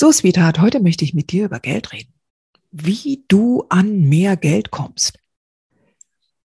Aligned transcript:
So, 0.00 0.12
Sweetheart, 0.12 0.60
heute 0.60 0.78
möchte 0.78 1.04
ich 1.04 1.12
mit 1.12 1.32
dir 1.32 1.46
über 1.46 1.58
Geld 1.58 1.92
reden. 1.92 2.14
Wie 2.70 3.24
du 3.26 3.64
an 3.68 4.02
mehr 4.02 4.36
Geld 4.36 4.70
kommst. 4.70 5.18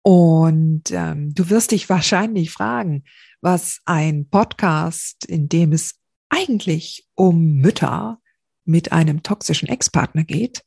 Und 0.02 0.91
ähm, 0.91 1.33
du 1.34 1.48
wirst 1.48 1.70
dich 1.70 1.88
wahrscheinlich 1.88 2.51
fragen, 2.51 3.05
was 3.41 3.80
ein 3.85 4.29
Podcast, 4.29 5.24
in 5.24 5.49
dem 5.49 5.73
es 5.73 6.01
eigentlich 6.29 7.07
um 7.15 7.59
Mütter 7.59 8.21
mit 8.65 8.90
einem 8.90 9.23
toxischen 9.23 9.68
Ex-Partner 9.68 10.24
geht, 10.24 10.65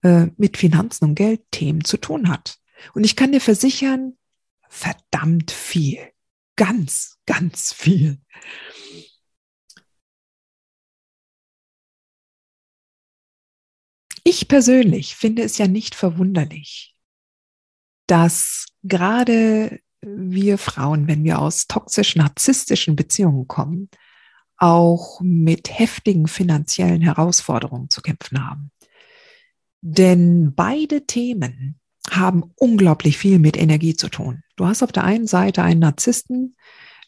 äh, 0.00 0.28
mit 0.38 0.56
Finanzen 0.56 1.04
und 1.04 1.16
Geldthemen 1.16 1.84
zu 1.84 1.98
tun 1.98 2.30
hat. 2.30 2.56
Und 2.94 3.04
ich 3.04 3.14
kann 3.14 3.32
dir 3.32 3.42
versichern, 3.42 4.16
verdammt 4.70 5.50
viel. 5.50 5.98
Ganz, 6.56 7.18
ganz 7.26 7.74
viel. 7.74 8.22
Ich 14.24 14.48
persönlich 14.48 15.16
finde 15.16 15.42
es 15.42 15.58
ja 15.58 15.68
nicht 15.68 15.94
verwunderlich, 15.94 16.96
dass 18.06 18.66
gerade 18.82 19.80
wir 20.00 20.58
Frauen, 20.58 21.06
wenn 21.06 21.24
wir 21.24 21.38
aus 21.38 21.66
toxisch-narzisstischen 21.66 22.96
Beziehungen 22.96 23.46
kommen, 23.46 23.90
auch 24.56 25.20
mit 25.20 25.78
heftigen 25.78 26.26
finanziellen 26.26 27.02
Herausforderungen 27.02 27.90
zu 27.90 28.00
kämpfen 28.00 28.46
haben. 28.46 28.70
Denn 29.82 30.54
beide 30.54 31.06
Themen 31.06 31.78
haben 32.10 32.52
unglaublich 32.56 33.18
viel 33.18 33.38
mit 33.38 33.56
Energie 33.56 33.94
zu 33.94 34.08
tun. 34.08 34.42
Du 34.56 34.66
hast 34.66 34.82
auf 34.82 34.92
der 34.92 35.04
einen 35.04 35.26
Seite 35.26 35.62
einen 35.62 35.80
Narzissten, 35.80 36.56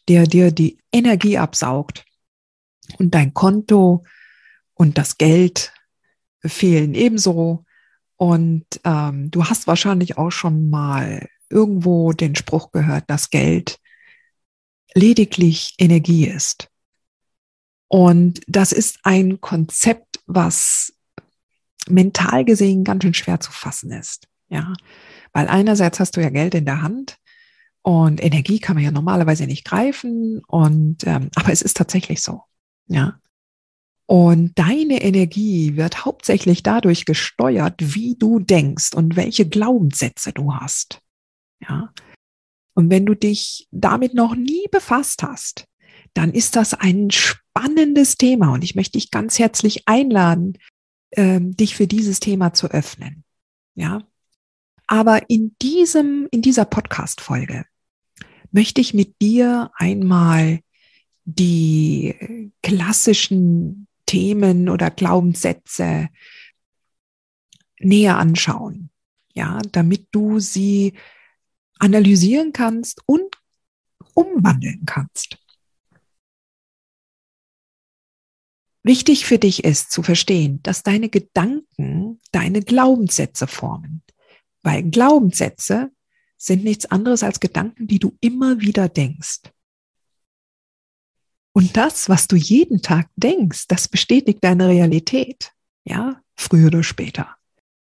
der 0.07 0.27
dir 0.27 0.51
die 0.51 0.79
Energie 0.91 1.37
absaugt 1.37 2.05
und 2.99 3.15
dein 3.15 3.33
Konto 3.33 4.05
und 4.73 4.97
das 4.97 5.17
Geld 5.17 5.73
fehlen 6.43 6.93
ebenso. 6.93 7.65
Und 8.15 8.65
ähm, 8.83 9.29
du 9.31 9.45
hast 9.45 9.67
wahrscheinlich 9.67 10.17
auch 10.17 10.31
schon 10.31 10.69
mal 10.69 11.27
irgendwo 11.49 12.13
den 12.13 12.35
Spruch 12.35 12.71
gehört, 12.71 13.05
dass 13.07 13.29
Geld 13.29 13.79
lediglich 14.93 15.75
Energie 15.77 16.27
ist. 16.27 16.69
Und 17.87 18.41
das 18.47 18.71
ist 18.71 18.99
ein 19.03 19.39
Konzept, 19.39 20.19
was 20.25 20.93
mental 21.87 22.43
gesehen 22.43 22.83
ganz 22.83 23.03
schön 23.03 23.13
schwer 23.13 23.39
zu 23.39 23.51
fassen 23.51 23.91
ist. 23.91 24.27
Ja, 24.49 24.73
weil 25.33 25.47
einerseits 25.47 25.99
hast 25.99 26.15
du 26.15 26.21
ja 26.21 26.29
Geld 26.29 26.55
in 26.55 26.65
der 26.65 26.81
Hand 26.81 27.17
und 27.81 28.23
Energie 28.23 28.59
kann 28.59 28.75
man 28.75 28.83
ja 28.83 28.91
normalerweise 28.91 29.45
nicht 29.45 29.65
greifen 29.65 30.41
und 30.47 31.05
ähm, 31.05 31.29
aber 31.35 31.51
es 31.51 31.61
ist 31.61 31.77
tatsächlich 31.77 32.21
so. 32.21 32.41
Ja, 32.87 33.19
und 34.07 34.57
deine 34.57 35.01
Energie 35.01 35.75
wird 35.75 36.05
hauptsächlich 36.05 36.63
dadurch 36.63 37.03
gesteuert, 37.03 37.75
wie 37.79 38.15
du 38.15 38.39
denkst 38.39 38.93
und 38.95 39.17
welche 39.17 39.47
Glaubenssätze 39.47 40.31
du 40.31 40.53
hast. 40.53 41.01
Ja. 41.59 41.93
Und 42.73 42.89
wenn 42.89 43.05
du 43.05 43.15
dich 43.15 43.67
damit 43.71 44.13
noch 44.13 44.33
nie 44.33 44.65
befasst 44.71 45.23
hast, 45.23 45.65
dann 46.13 46.31
ist 46.31 46.55
das 46.55 46.73
ein 46.73 47.11
spannendes 47.11 48.15
Thema 48.15 48.53
und 48.53 48.63
ich 48.63 48.75
möchte 48.75 48.97
dich 48.97 49.11
ganz 49.11 49.39
herzlich 49.39 49.89
einladen, 49.89 50.57
ähm, 51.11 51.57
dich 51.57 51.75
für 51.75 51.87
dieses 51.87 52.21
Thema 52.21 52.53
zu 52.53 52.71
öffnen. 52.71 53.25
Ja. 53.75 54.07
Aber 54.87 55.29
in 55.29 55.53
diesem, 55.61 56.29
in 56.31 56.41
dieser 56.41 56.63
Podcast-Folge 56.63 57.65
möchte 58.51 58.79
ich 58.79 58.93
mit 58.93 59.21
dir 59.21 59.69
einmal 59.75 60.61
die 61.25 62.51
klassischen 62.63 63.86
Themen 64.07 64.69
oder 64.69 64.89
Glaubenssätze 64.89 66.09
näher 67.79 68.17
anschauen, 68.17 68.89
ja, 69.33 69.61
damit 69.71 70.07
du 70.11 70.39
sie 70.39 70.93
analysieren 71.77 72.53
kannst 72.53 73.01
und 73.05 73.35
umwandeln 74.15 74.83
kannst. 74.87 75.37
Wichtig 78.81 79.25
für 79.25 79.37
dich 79.37 79.63
ist 79.63 79.91
zu 79.91 80.01
verstehen, 80.01 80.61
dass 80.63 80.81
deine 80.81 81.09
Gedanken 81.09 82.19
deine 82.31 82.61
Glaubenssätze 82.61 83.45
formen, 83.45 84.01
weil 84.63 84.81
Glaubenssätze 84.83 85.91
sind 86.37 86.63
nichts 86.63 86.85
anderes 86.85 87.21
als 87.21 87.39
Gedanken, 87.39 87.87
die 87.87 87.99
du 87.99 88.17
immer 88.21 88.61
wieder 88.61 88.87
denkst. 88.87 89.41
Und 91.57 91.75
das, 91.75 92.07
was 92.07 92.27
du 92.27 92.35
jeden 92.35 92.83
Tag 92.83 93.09
denkst, 93.15 93.65
das 93.67 93.87
bestätigt 93.87 94.43
deine 94.43 94.67
Realität. 94.67 95.53
Ja, 95.85 96.21
früher 96.35 96.67
oder 96.67 96.83
später. 96.83 97.35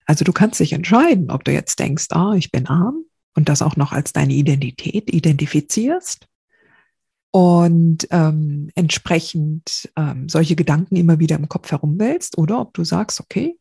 Also 0.05 0.23
du 0.23 0.31
kannst 0.31 0.61
dich 0.61 0.71
entscheiden, 0.71 1.29
ob 1.29 1.43
du 1.43 1.51
jetzt 1.51 1.77
denkst, 1.77 2.05
ah, 2.11 2.35
ich 2.35 2.51
bin 2.51 2.67
arm 2.67 3.03
und 3.35 3.49
das 3.49 3.61
auch 3.61 3.75
noch 3.75 3.91
als 3.91 4.13
deine 4.13 4.31
Identität 4.31 5.13
identifizierst 5.13 6.25
und 7.31 8.07
ähm, 8.11 8.71
entsprechend 8.75 9.91
ähm, 9.97 10.29
solche 10.29 10.55
Gedanken 10.55 10.95
immer 10.95 11.19
wieder 11.19 11.35
im 11.35 11.49
Kopf 11.49 11.69
herumwälzt 11.69 12.37
oder 12.37 12.61
ob 12.61 12.73
du 12.75 12.85
sagst, 12.85 13.19
okay, 13.19 13.59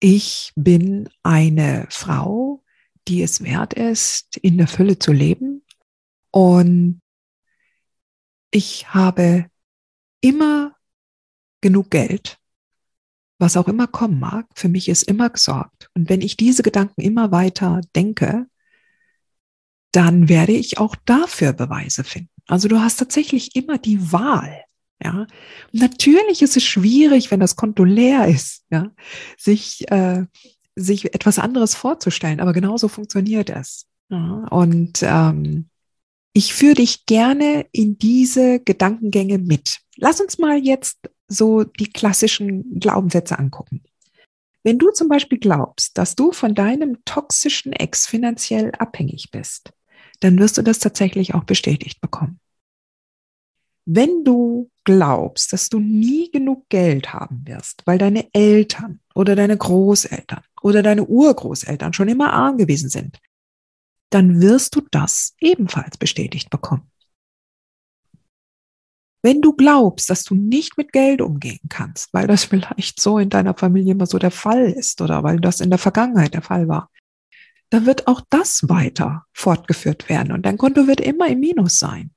ich 0.00 0.50
bin 0.56 1.08
eine 1.22 1.86
Frau, 1.90 2.64
die 3.06 3.22
es 3.22 3.44
wert 3.44 3.74
ist, 3.74 4.38
in 4.38 4.58
der 4.58 4.66
Fülle 4.66 4.98
zu 4.98 5.12
leben 5.12 5.62
und 6.32 7.00
ich 8.50 8.88
habe 8.94 9.46
immer 10.20 10.76
genug 11.60 11.90
Geld, 11.90 12.38
was 13.38 13.56
auch 13.56 13.68
immer 13.68 13.86
kommen 13.86 14.18
mag, 14.18 14.46
für 14.54 14.68
mich 14.68 14.88
ist 14.88 15.02
immer 15.02 15.30
gesorgt. 15.30 15.90
Und 15.94 16.08
wenn 16.08 16.20
ich 16.22 16.36
diese 16.36 16.62
Gedanken 16.62 17.00
immer 17.00 17.32
weiter 17.32 17.80
denke, 17.94 18.46
dann 19.92 20.28
werde 20.28 20.52
ich 20.52 20.78
auch 20.78 20.96
dafür 21.04 21.52
Beweise 21.52 22.04
finden. 22.04 22.30
Also 22.46 22.68
du 22.68 22.80
hast 22.80 22.96
tatsächlich 22.96 23.56
immer 23.56 23.78
die 23.78 24.12
Wahl. 24.12 24.62
Ja, 25.02 25.26
natürlich 25.72 26.40
ist 26.40 26.56
es 26.56 26.64
schwierig, 26.64 27.30
wenn 27.30 27.40
das 27.40 27.56
Konto 27.56 27.84
leer 27.84 28.28
ist, 28.28 28.64
ja, 28.70 28.90
sich 29.36 29.90
äh, 29.90 30.24
sich 30.76 31.14
etwas 31.14 31.38
anderes 31.38 31.74
vorzustellen. 31.74 32.40
Aber 32.40 32.52
genauso 32.52 32.88
funktioniert 32.88 33.50
es. 33.50 33.86
Ja, 34.08 34.46
und 34.50 35.00
ähm, 35.02 35.68
ich 36.36 36.52
führe 36.52 36.74
dich 36.74 37.06
gerne 37.06 37.64
in 37.72 37.96
diese 37.96 38.60
Gedankengänge 38.60 39.38
mit. 39.38 39.78
Lass 39.96 40.20
uns 40.20 40.36
mal 40.36 40.58
jetzt 40.58 40.98
so 41.28 41.64
die 41.64 41.90
klassischen 41.90 42.78
Glaubenssätze 42.78 43.38
angucken. 43.38 43.82
Wenn 44.62 44.78
du 44.78 44.90
zum 44.90 45.08
Beispiel 45.08 45.38
glaubst, 45.38 45.96
dass 45.96 46.14
du 46.14 46.32
von 46.32 46.54
deinem 46.54 47.02
toxischen 47.06 47.72
Ex 47.72 48.06
finanziell 48.06 48.72
abhängig 48.72 49.30
bist, 49.30 49.72
dann 50.20 50.38
wirst 50.38 50.58
du 50.58 50.62
das 50.62 50.78
tatsächlich 50.78 51.32
auch 51.32 51.44
bestätigt 51.44 52.02
bekommen. 52.02 52.38
Wenn 53.86 54.22
du 54.22 54.70
glaubst, 54.84 55.54
dass 55.54 55.70
du 55.70 55.78
nie 55.78 56.30
genug 56.30 56.68
Geld 56.68 57.14
haben 57.14 57.44
wirst, 57.46 57.80
weil 57.86 57.96
deine 57.96 58.28
Eltern 58.34 59.00
oder 59.14 59.36
deine 59.36 59.56
Großeltern 59.56 60.42
oder 60.60 60.82
deine 60.82 61.06
Urgroßeltern 61.06 61.94
schon 61.94 62.08
immer 62.08 62.34
arm 62.34 62.58
gewesen 62.58 62.90
sind, 62.90 63.20
dann 64.10 64.40
wirst 64.40 64.76
du 64.76 64.82
das 64.90 65.34
ebenfalls 65.40 65.98
bestätigt 65.98 66.50
bekommen. 66.50 66.90
Wenn 69.22 69.42
du 69.42 69.54
glaubst, 69.54 70.08
dass 70.08 70.22
du 70.22 70.36
nicht 70.36 70.78
mit 70.78 70.92
Geld 70.92 71.20
umgehen 71.20 71.68
kannst, 71.68 72.14
weil 72.14 72.28
das 72.28 72.44
vielleicht 72.44 73.00
so 73.00 73.18
in 73.18 73.28
deiner 73.28 73.54
Familie 73.54 73.92
immer 73.92 74.06
so 74.06 74.18
der 74.18 74.30
Fall 74.30 74.70
ist 74.70 75.00
oder 75.00 75.24
weil 75.24 75.40
das 75.40 75.60
in 75.60 75.70
der 75.70 75.80
Vergangenheit 75.80 76.34
der 76.34 76.42
Fall 76.42 76.68
war, 76.68 76.90
dann 77.70 77.86
wird 77.86 78.06
auch 78.06 78.20
das 78.30 78.68
weiter 78.68 79.26
fortgeführt 79.32 80.08
werden 80.08 80.32
und 80.32 80.46
dein 80.46 80.58
Konto 80.58 80.86
wird 80.86 81.00
immer 81.00 81.26
im 81.26 81.40
Minus 81.40 81.78
sein. 81.80 82.12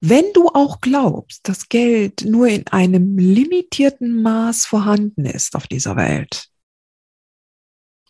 Wenn 0.00 0.24
du 0.34 0.48
auch 0.48 0.80
glaubst, 0.80 1.48
dass 1.48 1.68
Geld 1.68 2.24
nur 2.26 2.48
in 2.48 2.66
einem 2.66 3.16
limitierten 3.16 4.20
Maß 4.20 4.66
vorhanden 4.66 5.24
ist 5.24 5.54
auf 5.54 5.66
dieser 5.66 5.96
Welt, 5.96 6.50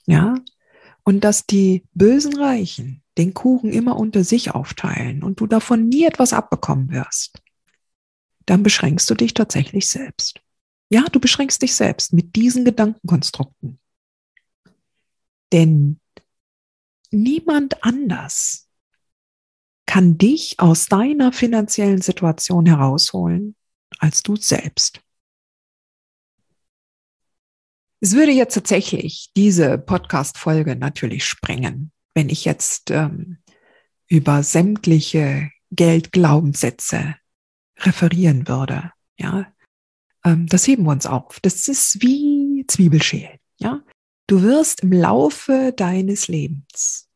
ja, 0.07 0.35
und 1.05 1.23
dass 1.23 1.47
die 1.47 1.85
bösen 1.95 2.37
Reichen 2.37 3.03
den 3.17 3.35
Kuchen 3.35 3.73
immer 3.73 3.97
unter 3.97 4.25
sich 4.25 4.55
aufteilen 4.55 5.23
und 5.23 5.41
du 5.41 5.47
davon 5.47 5.89
nie 5.89 6.05
etwas 6.05 6.33
abbekommen 6.33 6.91
wirst, 6.91 7.41
dann 8.47 8.63
beschränkst 8.63 9.09
du 9.09 9.15
dich 9.15 9.35
tatsächlich 9.35 9.87
selbst. 9.87 10.41
Ja, 10.91 11.05
du 11.05 11.21
beschränkst 11.21 11.63
dich 11.63 11.75
selbst 11.75 12.13
mit 12.13 12.37
diesen 12.37 12.65
Gedankenkonstrukten. 12.65 13.79
Denn 15.53 16.01
niemand 17.11 17.83
anders 17.85 18.69
kann 19.87 20.19
dich 20.19 20.59
aus 20.59 20.87
deiner 20.87 21.33
finanziellen 21.33 22.01
Situation 22.01 22.67
herausholen 22.67 23.55
als 23.99 24.23
du 24.23 24.37
selbst. 24.37 25.04
Es 28.05 28.15
würde 28.15 28.33
jetzt 28.33 28.53
tatsächlich 28.53 29.31
diese 29.35 29.79
Podcast-Folge 29.79 30.77
natürlich 30.77 31.25
sprengen, 31.25 31.91
wenn 32.13 32.29
ich 32.29 32.45
jetzt 32.45 32.91
ähm, 32.91 33.39
über 34.09 34.43
sämtliche 34.43 35.51
Geldglaubenssätze 35.71 37.15
referieren 37.79 38.47
würde. 38.47 38.93
Ja, 39.19 39.51
ähm, 40.23 40.47
das 40.49 40.67
heben 40.67 40.83
wir 40.83 40.91
uns 40.91 41.07
auf. 41.07 41.41
Das 41.41 41.67
ist 41.67 42.03
wie 42.03 42.67
Zwiebelschälen. 42.69 43.39
Ja, 43.57 43.81
du 44.27 44.43
wirst 44.43 44.83
im 44.83 44.93
Laufe 44.93 45.73
deines 45.75 46.29
Lebens 46.29 47.09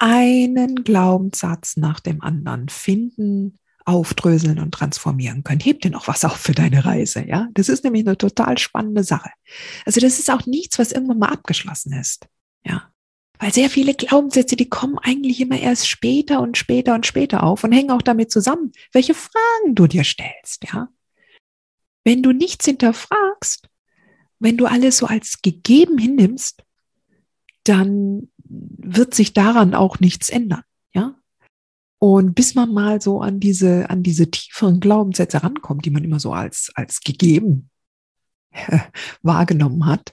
einen 0.00 0.82
Glaubenssatz 0.82 1.76
nach 1.76 2.00
dem 2.00 2.22
anderen 2.22 2.68
finden, 2.70 3.56
aufdröseln 3.86 4.58
und 4.58 4.72
transformieren 4.72 5.44
können. 5.44 5.60
Heb 5.60 5.80
dir 5.80 5.90
noch 5.90 6.08
was 6.08 6.24
auf 6.24 6.36
für 6.36 6.52
deine 6.52 6.84
Reise, 6.84 7.24
ja? 7.24 7.48
Das 7.54 7.68
ist 7.68 7.84
nämlich 7.84 8.06
eine 8.06 8.18
total 8.18 8.58
spannende 8.58 9.04
Sache. 9.04 9.30
Also 9.86 10.00
das 10.00 10.18
ist 10.18 10.30
auch 10.30 10.44
nichts, 10.44 10.78
was 10.78 10.92
irgendwann 10.92 11.20
mal 11.20 11.28
abgeschlossen 11.28 11.92
ist, 11.92 12.26
ja? 12.64 12.90
Weil 13.38 13.52
sehr 13.52 13.70
viele 13.70 13.94
Glaubenssätze, 13.94 14.56
die 14.56 14.68
kommen 14.68 14.98
eigentlich 14.98 15.40
immer 15.40 15.58
erst 15.58 15.88
später 15.88 16.40
und 16.40 16.56
später 16.56 16.94
und 16.94 17.06
später 17.06 17.42
auf 17.42 17.64
und 17.64 17.72
hängen 17.72 17.90
auch 17.90 18.02
damit 18.02 18.30
zusammen, 18.30 18.72
welche 18.92 19.14
Fragen 19.14 19.74
du 19.74 19.86
dir 19.86 20.04
stellst, 20.04 20.64
ja? 20.72 20.88
Wenn 22.04 22.22
du 22.22 22.32
nichts 22.32 22.64
hinterfragst, 22.64 23.68
wenn 24.40 24.56
du 24.56 24.66
alles 24.66 24.98
so 24.98 25.06
als 25.06 25.42
gegeben 25.42 25.98
hinnimmst, 25.98 26.64
dann 27.64 28.30
wird 28.48 29.14
sich 29.14 29.32
daran 29.32 29.74
auch 29.74 30.00
nichts 30.00 30.28
ändern, 30.28 30.62
ja? 30.92 31.14
Und 31.98 32.34
bis 32.34 32.54
man 32.54 32.72
mal 32.72 33.00
so 33.00 33.20
an 33.20 33.40
diese, 33.40 33.88
an 33.88 34.02
diese 34.02 34.30
tieferen 34.30 34.80
Glaubenssätze 34.80 35.42
rankommt, 35.42 35.84
die 35.84 35.90
man 35.90 36.04
immer 36.04 36.20
so 36.20 36.32
als, 36.32 36.70
als 36.74 37.00
gegeben 37.00 37.70
wahrgenommen 39.22 39.86
hat, 39.86 40.12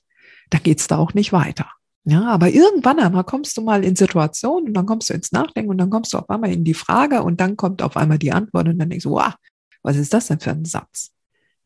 da 0.49 0.59
geht's 0.59 0.87
da 0.87 0.97
auch 0.97 1.13
nicht 1.13 1.33
weiter. 1.33 1.69
Ja, 2.05 2.25
aber 2.25 2.49
irgendwann 2.49 2.99
einmal 2.99 3.23
kommst 3.23 3.55
du 3.57 3.61
mal 3.61 3.83
in 3.83 3.95
Situationen 3.95 4.67
und 4.67 4.73
dann 4.73 4.85
kommst 4.85 5.09
du 5.09 5.13
ins 5.13 5.31
Nachdenken 5.31 5.71
und 5.71 5.77
dann 5.77 5.89
kommst 5.89 6.13
du 6.13 6.17
auf 6.17 6.29
einmal 6.29 6.51
in 6.51 6.65
die 6.65 6.73
Frage 6.73 7.23
und 7.23 7.39
dann 7.39 7.55
kommt 7.55 7.81
auf 7.81 7.95
einmal 7.95 8.19
die 8.19 8.33
Antwort 8.33 8.67
und 8.67 8.77
dann 8.77 8.89
denkst 8.89 9.03
du, 9.03 9.11
wow, 9.11 9.33
was 9.83 9.95
ist 9.95 10.13
das 10.13 10.27
denn 10.27 10.39
für 10.39 10.51
ein 10.51 10.65
Satz? 10.65 11.13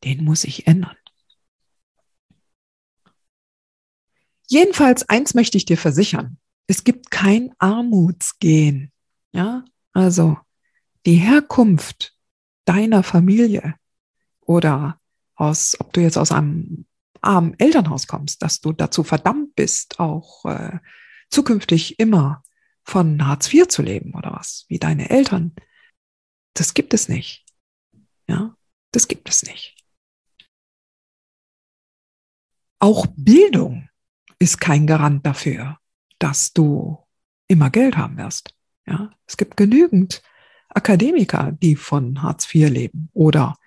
Den 0.03 0.23
muss 0.23 0.43
ich 0.43 0.67
ändern. 0.67 0.95
Jedenfalls 4.47 5.09
eins 5.09 5.33
möchte 5.33 5.57
ich 5.57 5.65
dir 5.65 5.77
versichern. 5.77 6.37
Es 6.67 6.83
gibt 6.83 7.09
kein 7.09 7.51
Armutsgehen. 7.57 8.91
Ja, 9.33 9.65
also 9.97 10.37
die 11.07 11.15
Herkunft 11.15 12.15
deiner 12.65 13.01
Familie 13.01 13.75
oder 14.41 15.01
aus, 15.35 15.75
ob 15.79 15.91
du 15.91 16.01
jetzt 16.01 16.19
aus 16.19 16.31
einem 16.31 16.85
armen 17.21 17.59
Elternhaus 17.59 18.05
kommst, 18.05 18.43
dass 18.43 18.61
du 18.61 18.73
dazu 18.73 19.03
verdammt 19.03 19.55
bist, 19.55 19.99
auch 19.99 20.45
äh, 20.45 20.77
zukünftig 21.29 21.99
immer 21.99 22.43
von 22.83 23.25
Hartz 23.25 23.51
IV 23.51 23.69
zu 23.69 23.81
leben 23.81 24.13
oder 24.13 24.33
was, 24.33 24.65
wie 24.67 24.77
deine 24.77 25.09
Eltern. 25.09 25.55
Das 26.53 26.75
gibt 26.75 26.93
es 26.93 27.09
nicht. 27.09 27.45
Ja, 28.27 28.55
das 28.91 29.07
gibt 29.07 29.29
es 29.29 29.41
nicht. 29.41 29.83
Auch 32.79 33.07
Bildung 33.15 33.89
ist 34.37 34.61
kein 34.61 34.85
Garant 34.85 35.25
dafür, 35.25 35.79
dass 36.19 36.53
du 36.53 37.03
immer 37.47 37.71
Geld 37.71 37.97
haben 37.97 38.17
wirst. 38.17 38.56
Ja, 38.87 39.11
es 39.25 39.37
gibt 39.37 39.57
genügend 39.57 40.21
Akademiker, 40.69 41.51
die 41.61 41.75
von 41.75 42.21
Hartz 42.21 42.53
IV 42.53 42.69
leben 42.69 43.09
oder 43.13 43.57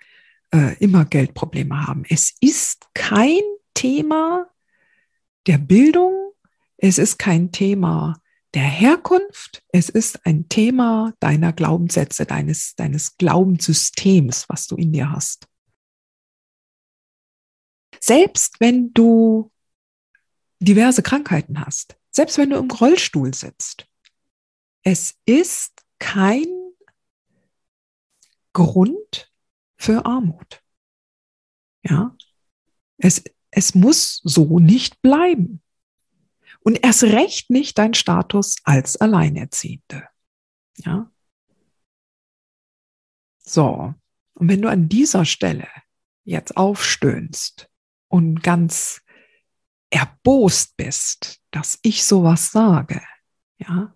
äh, 0.53 0.75
immer 0.79 1.05
Geldprobleme 1.05 1.87
haben. 1.87 2.03
Es 2.09 2.35
ist 2.39 2.87
kein 2.93 3.41
Thema 3.73 4.47
der 5.47 5.57
Bildung, 5.57 6.33
es 6.77 6.97
ist 6.97 7.19
kein 7.19 7.51
Thema 7.51 8.21
der 8.53 8.63
Herkunft, 8.63 9.63
es 9.71 9.89
ist 9.89 10.25
ein 10.25 10.49
Thema 10.49 11.13
deiner 11.19 11.53
Glaubenssätze, 11.53 12.25
deines, 12.25 12.75
deines 12.75 13.17
Glaubenssystems, 13.17 14.49
was 14.49 14.67
du 14.67 14.75
in 14.75 14.91
dir 14.91 15.11
hast. 15.11 15.47
Selbst 17.99 18.59
wenn 18.59 18.93
du 18.93 19.51
diverse 20.59 21.01
Krankheiten 21.01 21.63
hast, 21.63 21.95
selbst 22.09 22.37
wenn 22.37 22.49
du 22.49 22.57
im 22.57 22.69
Rollstuhl 22.69 23.33
sitzt, 23.33 23.87
es 24.83 25.19
ist 25.25 25.83
kein 25.99 26.47
Grund 28.53 29.31
für 29.77 30.05
Armut. 30.05 30.61
Ja, 31.83 32.15
es, 32.97 33.23
es 33.49 33.75
muss 33.75 34.21
so 34.23 34.59
nicht 34.59 35.01
bleiben. 35.01 35.61
Und 36.63 36.83
erst 36.83 37.03
recht 37.03 37.49
nicht 37.49 37.77
dein 37.77 37.95
Status 37.95 38.57
als 38.63 38.97
Alleinerziehende. 38.97 40.07
Ja. 40.77 41.11
So. 43.39 43.95
Und 44.35 44.47
wenn 44.47 44.61
du 44.61 44.69
an 44.69 44.87
dieser 44.87 45.25
Stelle 45.25 45.67
jetzt 46.23 46.55
aufstöhnst 46.57 47.69
und 48.07 48.43
ganz 48.43 49.01
erbost 49.89 50.77
bist, 50.77 51.41
dass 51.51 51.79
ich 51.81 52.03
sowas 52.05 52.51
sage, 52.51 53.01
ja, 53.57 53.93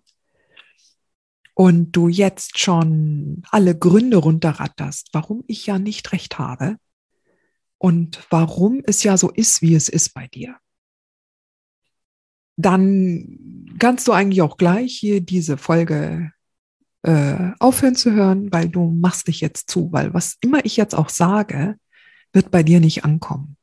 und 1.56 1.94
du 1.94 2.10
jetzt 2.10 2.60
schon 2.60 3.42
alle 3.50 3.78
Gründe 3.78 4.18
runterratterst, 4.18 5.10
warum 5.14 5.44
ich 5.48 5.66
ja 5.66 5.80
nicht 5.80 6.12
recht 6.12 6.38
habe 6.38 6.78
und 7.78 8.20
warum 8.30 8.82
es 8.86 9.04
ja 9.04 9.18
so 9.18 9.32
ist, 9.32 9.62
wie 9.62 9.74
es 9.74 9.90
ist 9.90 10.14
bei 10.14 10.28
dir, 10.28 10.58
dann 12.58 13.76
kannst 13.80 14.08
du 14.08 14.12
eigentlich 14.12 14.42
auch 14.42 14.58
gleich 14.58 14.98
hier 14.98 15.22
diese 15.22 15.58
Folge 15.58 16.32
äh, 17.04 17.52
aufhören 17.60 17.96
zu 17.96 18.12
hören, 18.12 18.52
weil 18.52 18.68
du 18.68 18.90
machst 18.92 19.28
dich 19.28 19.40
jetzt 19.40 19.70
zu, 19.70 19.92
weil 19.94 20.14
was 20.14 20.38
immer 20.42 20.66
ich 20.66 20.76
jetzt 20.76 20.94
auch 20.94 21.10
sage, 21.10 21.78
wird 22.34 22.52
bei 22.52 22.64
dir 22.64 22.82
nicht 22.82 23.06
ankommen. 23.06 23.56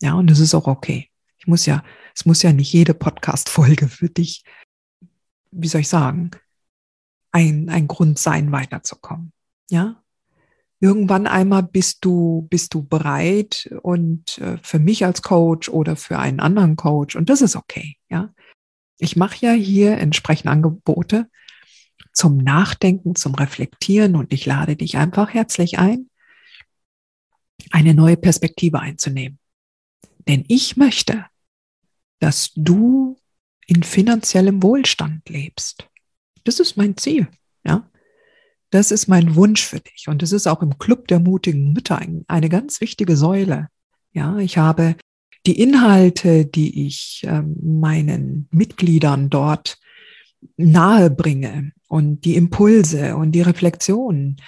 Ja, 0.00 0.14
und 0.14 0.30
das 0.30 0.38
ist 0.38 0.54
auch 0.54 0.68
okay. 0.68 1.08
Ich 1.38 1.48
muss 1.48 1.66
ja, 1.66 1.82
es 2.14 2.26
muss 2.26 2.42
ja 2.42 2.52
nicht 2.52 2.72
jede 2.72 2.94
Podcast-Folge 2.94 3.88
für 3.88 4.08
dich, 4.08 4.44
wie 5.50 5.68
soll 5.68 5.80
ich 5.80 5.88
sagen, 5.88 6.30
ein, 7.32 7.68
ein 7.68 7.86
Grund 7.88 8.18
sein, 8.18 8.52
weiterzukommen. 8.52 9.32
Ja? 9.70 10.02
Irgendwann 10.80 11.26
einmal 11.26 11.62
bist 11.62 12.04
du, 12.04 12.46
bist 12.50 12.74
du 12.74 12.82
bereit 12.82 13.70
und 13.82 14.38
äh, 14.38 14.58
für 14.62 14.78
mich 14.78 15.04
als 15.04 15.22
Coach 15.22 15.68
oder 15.68 15.96
für 15.96 16.18
einen 16.18 16.40
anderen 16.40 16.76
Coach 16.76 17.16
und 17.16 17.28
das 17.28 17.42
ist 17.42 17.56
okay. 17.56 17.96
Ja? 18.08 18.32
Ich 18.98 19.16
mache 19.16 19.44
ja 19.44 19.52
hier 19.52 19.98
entsprechende 19.98 20.52
Angebote 20.52 21.28
zum 22.12 22.38
Nachdenken, 22.38 23.14
zum 23.14 23.34
Reflektieren 23.34 24.16
und 24.16 24.32
ich 24.32 24.46
lade 24.46 24.76
dich 24.76 24.96
einfach 24.96 25.32
herzlich 25.32 25.78
ein, 25.78 26.10
eine 27.70 27.94
neue 27.94 28.16
Perspektive 28.16 28.80
einzunehmen. 28.80 29.38
Denn 30.26 30.44
ich 30.48 30.76
möchte, 30.76 31.26
dass 32.18 32.52
du 32.54 33.18
in 33.66 33.82
finanziellem 33.82 34.62
Wohlstand 34.62 35.28
lebst. 35.28 35.89
Das 36.44 36.60
ist 36.60 36.76
mein 36.76 36.96
Ziel, 36.96 37.28
ja. 37.64 37.88
Das 38.70 38.92
ist 38.92 39.08
mein 39.08 39.34
Wunsch 39.34 39.64
für 39.64 39.80
dich. 39.80 40.06
Und 40.06 40.22
es 40.22 40.30
ist 40.30 40.46
auch 40.46 40.62
im 40.62 40.78
Club 40.78 41.08
der 41.08 41.18
mutigen 41.18 41.72
Mütter 41.72 42.00
eine 42.28 42.48
ganz 42.48 42.80
wichtige 42.80 43.16
Säule. 43.16 43.68
Ja, 44.12 44.38
ich 44.38 44.58
habe 44.58 44.94
die 45.46 45.60
Inhalte, 45.60 46.46
die 46.46 46.86
ich 46.86 47.22
äh, 47.24 47.42
meinen 47.42 48.48
Mitgliedern 48.52 49.30
dort 49.30 49.78
nahe 50.56 51.10
bringe 51.10 51.72
und 51.88 52.24
die 52.24 52.36
Impulse 52.36 53.16
und 53.16 53.32
die 53.32 53.42
Reflexionen 53.42 54.40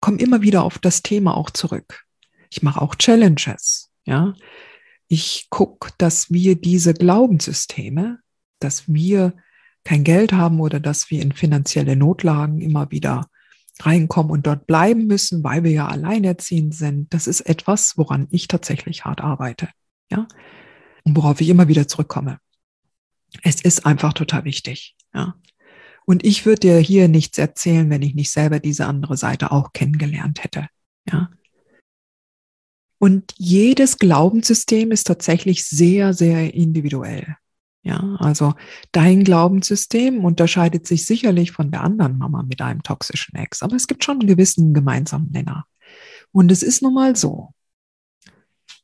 kommen 0.00 0.18
immer 0.18 0.42
wieder 0.42 0.64
auf 0.64 0.78
das 0.78 1.02
Thema 1.02 1.36
auch 1.36 1.50
zurück. 1.50 2.04
Ich 2.50 2.62
mache 2.62 2.80
auch 2.80 2.94
Challenges, 2.94 3.90
ja. 4.04 4.34
Ich 5.08 5.48
gucke, 5.50 5.90
dass 5.98 6.30
wir 6.30 6.56
diese 6.56 6.94
Glaubenssysteme, 6.94 8.20
dass 8.58 8.88
wir 8.92 9.34
kein 9.84 10.04
Geld 10.04 10.32
haben 10.32 10.60
oder 10.60 10.80
dass 10.80 11.10
wir 11.10 11.22
in 11.22 11.32
finanzielle 11.32 11.96
Notlagen 11.96 12.60
immer 12.60 12.90
wieder 12.90 13.28
reinkommen 13.80 14.30
und 14.30 14.46
dort 14.46 14.66
bleiben 14.66 15.06
müssen, 15.06 15.42
weil 15.44 15.64
wir 15.64 15.70
ja 15.70 15.88
alleinerziehend 15.88 16.74
sind. 16.74 17.12
Das 17.12 17.26
ist 17.26 17.40
etwas, 17.42 17.96
woran 17.96 18.28
ich 18.30 18.48
tatsächlich 18.48 19.04
hart 19.04 19.20
arbeite. 19.20 19.68
Ja. 20.10 20.26
Und 21.04 21.16
worauf 21.16 21.40
ich 21.40 21.48
immer 21.48 21.68
wieder 21.68 21.86
zurückkomme. 21.86 22.38
Es 23.42 23.60
ist 23.60 23.84
einfach 23.84 24.12
total 24.12 24.44
wichtig. 24.44 24.94
Ja. 25.12 25.34
Und 26.06 26.24
ich 26.24 26.46
würde 26.46 26.60
dir 26.60 26.78
hier 26.78 27.08
nichts 27.08 27.38
erzählen, 27.38 27.90
wenn 27.90 28.02
ich 28.02 28.14
nicht 28.14 28.30
selber 28.30 28.60
diese 28.60 28.86
andere 28.86 29.16
Seite 29.16 29.50
auch 29.50 29.72
kennengelernt 29.72 30.44
hätte. 30.44 30.68
Ja. 31.10 31.30
Und 32.98 33.34
jedes 33.36 33.98
Glaubenssystem 33.98 34.92
ist 34.92 35.06
tatsächlich 35.06 35.64
sehr, 35.64 36.14
sehr 36.14 36.54
individuell. 36.54 37.36
Ja, 37.84 38.16
also 38.18 38.54
dein 38.92 39.24
Glaubenssystem 39.24 40.24
unterscheidet 40.24 40.86
sich 40.86 41.04
sicherlich 41.04 41.52
von 41.52 41.70
der 41.70 41.82
anderen 41.82 42.16
Mama 42.16 42.42
mit 42.42 42.62
einem 42.62 42.82
toxischen 42.82 43.36
Ex, 43.36 43.62
aber 43.62 43.76
es 43.76 43.86
gibt 43.86 44.04
schon 44.04 44.20
einen 44.20 44.26
gewissen 44.26 44.72
gemeinsamen 44.72 45.30
Nenner. 45.30 45.66
Und 46.32 46.50
es 46.50 46.62
ist 46.62 46.80
nun 46.80 46.94
mal 46.94 47.14
so, 47.14 47.52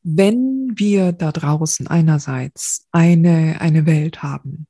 wenn 0.03 0.71
wir 0.75 1.13
da 1.13 1.31
draußen 1.31 1.87
einerseits 1.87 2.87
eine, 2.91 3.59
eine 3.59 3.87
Welt 3.87 4.21
haben 4.21 4.67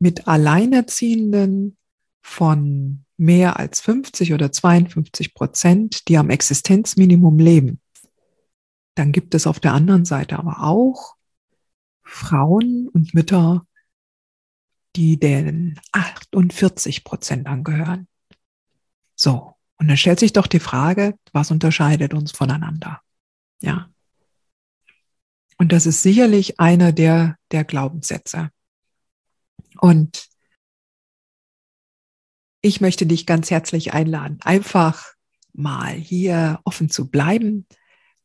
mit 0.00 0.26
Alleinerziehenden 0.26 1.76
von 2.22 3.04
mehr 3.16 3.58
als 3.58 3.80
50 3.80 4.32
oder 4.32 4.50
52 4.50 5.32
Prozent, 5.32 6.08
die 6.08 6.18
am 6.18 6.30
Existenzminimum 6.30 7.38
leben, 7.38 7.80
dann 8.96 9.12
gibt 9.12 9.34
es 9.36 9.46
auf 9.46 9.60
der 9.60 9.74
anderen 9.74 10.04
Seite 10.04 10.38
aber 10.38 10.64
auch 10.64 11.14
Frauen 12.10 12.88
und 12.88 13.14
Mütter, 13.14 13.66
die 14.96 15.18
den 15.18 15.80
48 15.92 17.04
Prozent 17.04 17.46
angehören. 17.46 18.08
So. 19.14 19.54
Und 19.76 19.88
dann 19.88 19.96
stellt 19.96 20.20
sich 20.20 20.32
doch 20.32 20.46
die 20.46 20.60
Frage, 20.60 21.16
was 21.32 21.50
unterscheidet 21.50 22.12
uns 22.12 22.32
voneinander? 22.32 23.00
Ja. 23.62 23.90
Und 25.56 25.72
das 25.72 25.86
ist 25.86 26.02
sicherlich 26.02 26.60
einer 26.60 26.92
der, 26.92 27.36
der 27.50 27.64
Glaubenssätze. 27.64 28.50
Und 29.78 30.28
ich 32.60 32.80
möchte 32.80 33.06
dich 33.06 33.24
ganz 33.24 33.50
herzlich 33.50 33.94
einladen, 33.94 34.38
einfach 34.42 35.14
mal 35.52 35.92
hier 35.92 36.60
offen 36.64 36.90
zu 36.90 37.10
bleiben 37.10 37.66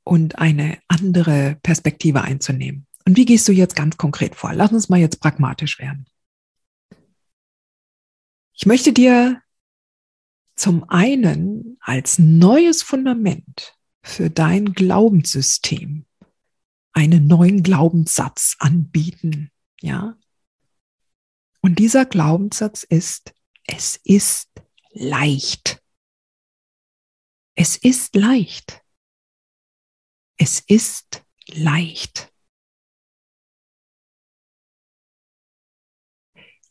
und 0.04 0.40
eine 0.40 0.80
andere 0.88 1.58
Perspektive 1.64 2.22
einzunehmen. 2.22 2.85
Und 3.06 3.18
wie 3.18 3.26
gehst 3.26 3.48
du 3.48 3.52
jetzt 3.52 3.76
ganz 3.76 3.98
konkret 3.98 4.36
vor? 4.36 4.54
Lass 4.54 4.72
uns 4.72 4.90
mal 4.90 5.00
jetzt 5.00 5.20
pragmatisch 5.20 5.80
werden. 5.80 6.06
Ich 8.54 8.66
möchte 8.66 8.94
dir 8.94 9.42
zum 10.56 10.90
einen 10.90 11.78
als 11.82 12.18
neues 12.18 12.82
Fundament 12.82 13.78
für 14.02 14.30
dein 14.30 14.74
Glaubenssystem 14.74 16.06
einen 16.94 17.28
neuen 17.28 17.62
Glaubenssatz 17.62 18.56
anbieten, 18.60 19.52
ja? 19.82 20.18
Und 21.62 21.80
dieser 21.80 22.06
Glaubenssatz 22.06 22.84
ist, 22.84 23.34
es 23.66 23.98
ist 24.04 24.50
leicht. 24.92 25.82
Es 27.56 27.76
ist 27.76 28.16
leicht. 28.16 28.82
Es 30.38 30.60
ist 30.60 31.26
leicht. 31.48 32.32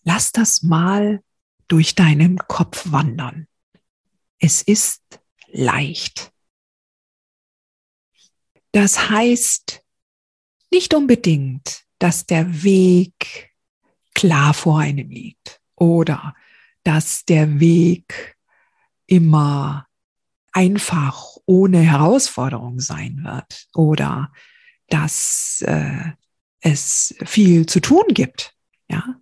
Lass 0.05 0.33
das 0.33 0.63
mal 0.63 1.23
durch 1.69 1.95
deinen 1.95 2.39
Kopf 2.39 2.93
wandern. 2.93 3.49
Es 4.39 4.63
ist 4.63 5.03
leicht. 5.49 6.33
Das 8.73 9.09
heißt 9.09 9.83
nicht 10.71 10.95
unbedingt, 10.95 11.85
dass 11.99 12.27
der 12.27 12.63
Weg 12.63 13.53
klar 14.15 14.53
vor 14.53 14.81
einem 14.81 15.09
liegt 15.09 15.61
oder 15.77 16.35
dass 16.83 17.25
der 17.25 17.61
Weg 17.61 18.37
immer 19.07 19.87
einfach 20.53 21.37
ohne 21.47 21.81
Herausforderung 21.81 22.81
sein 22.81 23.25
wird 23.25 23.69
oder 23.75 24.33
dass 24.89 25.63
äh, 25.67 26.13
es 26.61 27.15
viel 27.25 27.67
zu 27.67 27.81
tun 27.81 28.05
gibt. 28.09 28.55
Ja, 28.89 29.21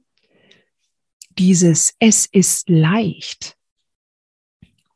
dieses 1.39 1.95
Es 1.99 2.27
ist 2.27 2.69
leicht 2.69 3.57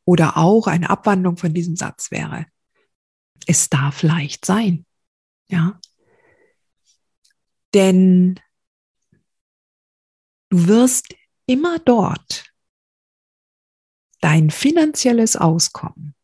oder 0.05 0.37
auch 0.37 0.66
eine 0.66 0.90
Abwandlung 0.90 1.37
von 1.37 1.52
diesem 1.52 1.76
Satz 1.76 2.11
wäre, 2.11 2.47
es 3.47 3.69
darf 3.69 4.02
leicht 4.02 4.45
sein. 4.45 4.87
Ja, 5.49 5.81
denn 7.75 8.40
du 10.49 10.66
wirst 10.66 11.14
immer 11.47 11.78
dort 11.78 12.52
dein 14.21 14.50
finanzielles 14.50 15.37
Auskommen 15.37 16.14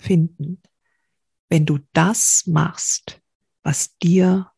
finden, 0.00 0.60
wenn 1.48 1.66
du 1.66 1.78
das 1.92 2.46
machst, 2.46 3.20
was 3.62 3.96
dir 3.98 4.50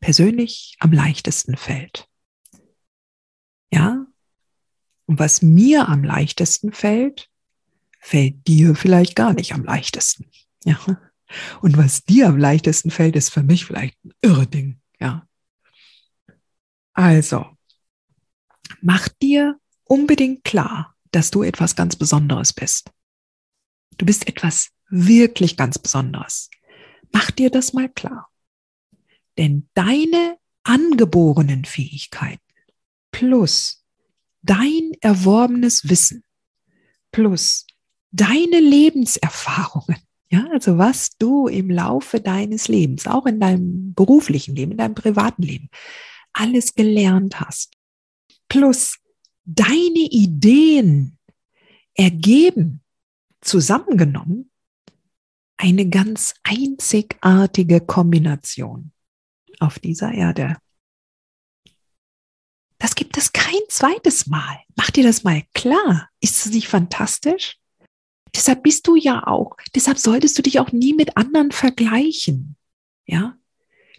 persönlich 0.00 0.76
am 0.80 0.92
leichtesten 0.92 1.56
fällt. 1.56 2.08
Ja? 3.70 4.05
Und 5.06 5.18
was 5.18 5.42
mir 5.42 5.88
am 5.88 6.04
leichtesten 6.04 6.72
fällt, 6.72 7.30
fällt 8.00 8.46
dir 8.46 8.74
vielleicht 8.74 9.16
gar 9.16 9.32
nicht 9.32 9.54
am 9.54 9.64
leichtesten. 9.64 10.26
Ja? 10.64 10.78
Und 11.60 11.76
was 11.76 12.04
dir 12.04 12.28
am 12.28 12.38
leichtesten 12.38 12.90
fällt, 12.90 13.16
ist 13.16 13.30
für 13.30 13.42
mich 13.42 13.64
vielleicht 13.64 13.96
ein 14.04 14.12
irre 14.20 14.46
Ding. 14.46 14.80
Ja? 15.00 15.26
Also, 16.92 17.46
mach 18.80 19.08
dir 19.08 19.58
unbedingt 19.84 20.44
klar, 20.44 20.94
dass 21.12 21.30
du 21.30 21.42
etwas 21.42 21.76
ganz 21.76 21.96
Besonderes 21.96 22.52
bist. 22.52 22.90
Du 23.98 24.06
bist 24.06 24.28
etwas 24.28 24.70
wirklich 24.88 25.56
ganz 25.56 25.78
Besonderes. 25.78 26.50
Mach 27.12 27.30
dir 27.30 27.50
das 27.50 27.72
mal 27.72 27.88
klar. 27.88 28.28
Denn 29.38 29.68
deine 29.74 30.38
angeborenen 30.64 31.64
Fähigkeiten 31.64 32.40
plus 33.10 33.85
dein 34.46 34.92
erworbenes 35.00 35.88
Wissen 35.88 36.22
plus 37.12 37.66
deine 38.10 38.60
Lebenserfahrungen, 38.60 39.98
ja, 40.30 40.46
also 40.52 40.78
was 40.78 41.10
du 41.18 41.48
im 41.48 41.70
Laufe 41.70 42.20
deines 42.20 42.68
Lebens, 42.68 43.06
auch 43.06 43.26
in 43.26 43.40
deinem 43.40 43.94
beruflichen 43.94 44.56
Leben, 44.56 44.72
in 44.72 44.78
deinem 44.78 44.94
privaten 44.94 45.42
Leben, 45.42 45.68
alles 46.32 46.74
gelernt 46.74 47.40
hast, 47.40 47.74
plus 48.48 48.98
deine 49.44 50.08
Ideen 50.10 51.18
ergeben 51.94 52.82
zusammengenommen 53.40 54.50
eine 55.56 55.88
ganz 55.88 56.34
einzigartige 56.42 57.80
Kombination 57.80 58.92
auf 59.58 59.78
dieser 59.78 60.12
Erde. 60.12 60.56
Das 62.78 62.94
gibt 62.94 63.16
es 63.16 63.32
kein 63.32 63.60
zweites 63.68 64.26
Mal. 64.26 64.60
Mach 64.76 64.90
dir 64.90 65.04
das 65.04 65.24
mal 65.24 65.42
klar. 65.54 66.10
Ist 66.20 66.44
es 66.44 66.52
nicht 66.52 66.68
fantastisch? 66.68 67.58
Deshalb 68.34 68.62
bist 68.62 68.86
du 68.86 68.96
ja 68.96 69.26
auch, 69.26 69.56
deshalb 69.74 69.98
solltest 69.98 70.36
du 70.36 70.42
dich 70.42 70.60
auch 70.60 70.70
nie 70.70 70.92
mit 70.92 71.16
anderen 71.16 71.52
vergleichen. 71.52 72.56
Ja? 73.06 73.38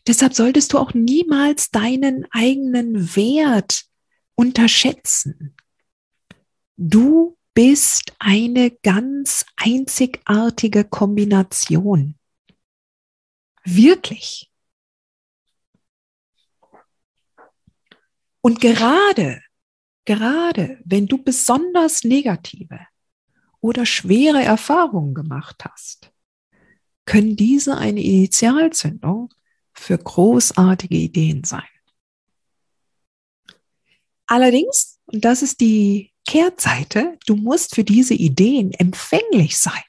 Deshalb 0.05 0.35
solltest 0.35 0.73
du 0.73 0.77
auch 0.77 0.93
niemals 0.93 1.71
deinen 1.71 2.27
eigenen 2.29 3.15
Wert 3.15 3.85
unterschätzen. 4.35 5.55
Du 6.77 7.37
bist 7.55 8.13
eine 8.19 8.69
ganz 8.69 9.43
einzigartige 9.55 10.83
Kombination. 10.83 12.15
Wirklich. 13.65 14.46
Und 18.47 18.61
gerade, 18.61 19.41
gerade 20.05 20.79
wenn 20.85 21.05
du 21.05 21.21
besonders 21.21 22.05
negative 22.05 22.79
oder 23.59 23.85
schwere 23.85 24.41
Erfahrungen 24.41 25.13
gemacht 25.13 25.65
hast, 25.65 26.13
können 27.03 27.35
diese 27.35 27.77
eine 27.77 28.01
Initialzündung 28.01 29.33
für 29.73 29.97
großartige 29.97 30.95
Ideen 30.95 31.43
sein. 31.43 31.67
Allerdings, 34.27 35.01
und 35.07 35.25
das 35.25 35.41
ist 35.41 35.59
die 35.59 36.13
Kehrseite, 36.25 37.17
du 37.25 37.35
musst 37.35 37.75
für 37.75 37.83
diese 37.83 38.13
Ideen 38.13 38.71
empfänglich 38.71 39.57
sein. 39.57 39.83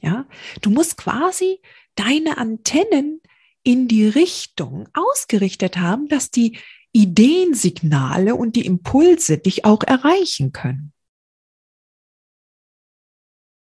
Ja, 0.00 0.26
du 0.62 0.70
musst 0.70 0.96
quasi 0.96 1.60
deine 1.94 2.38
Antennen 2.38 3.20
in 3.62 3.86
die 3.86 4.08
Richtung 4.08 4.88
ausgerichtet 4.94 5.76
haben, 5.76 6.08
dass 6.08 6.32
die 6.32 6.58
Ideensignale 6.92 8.34
und 8.34 8.56
die 8.56 8.66
Impulse 8.66 9.38
dich 9.38 9.64
auch 9.64 9.82
erreichen 9.82 10.52
können. 10.52 10.92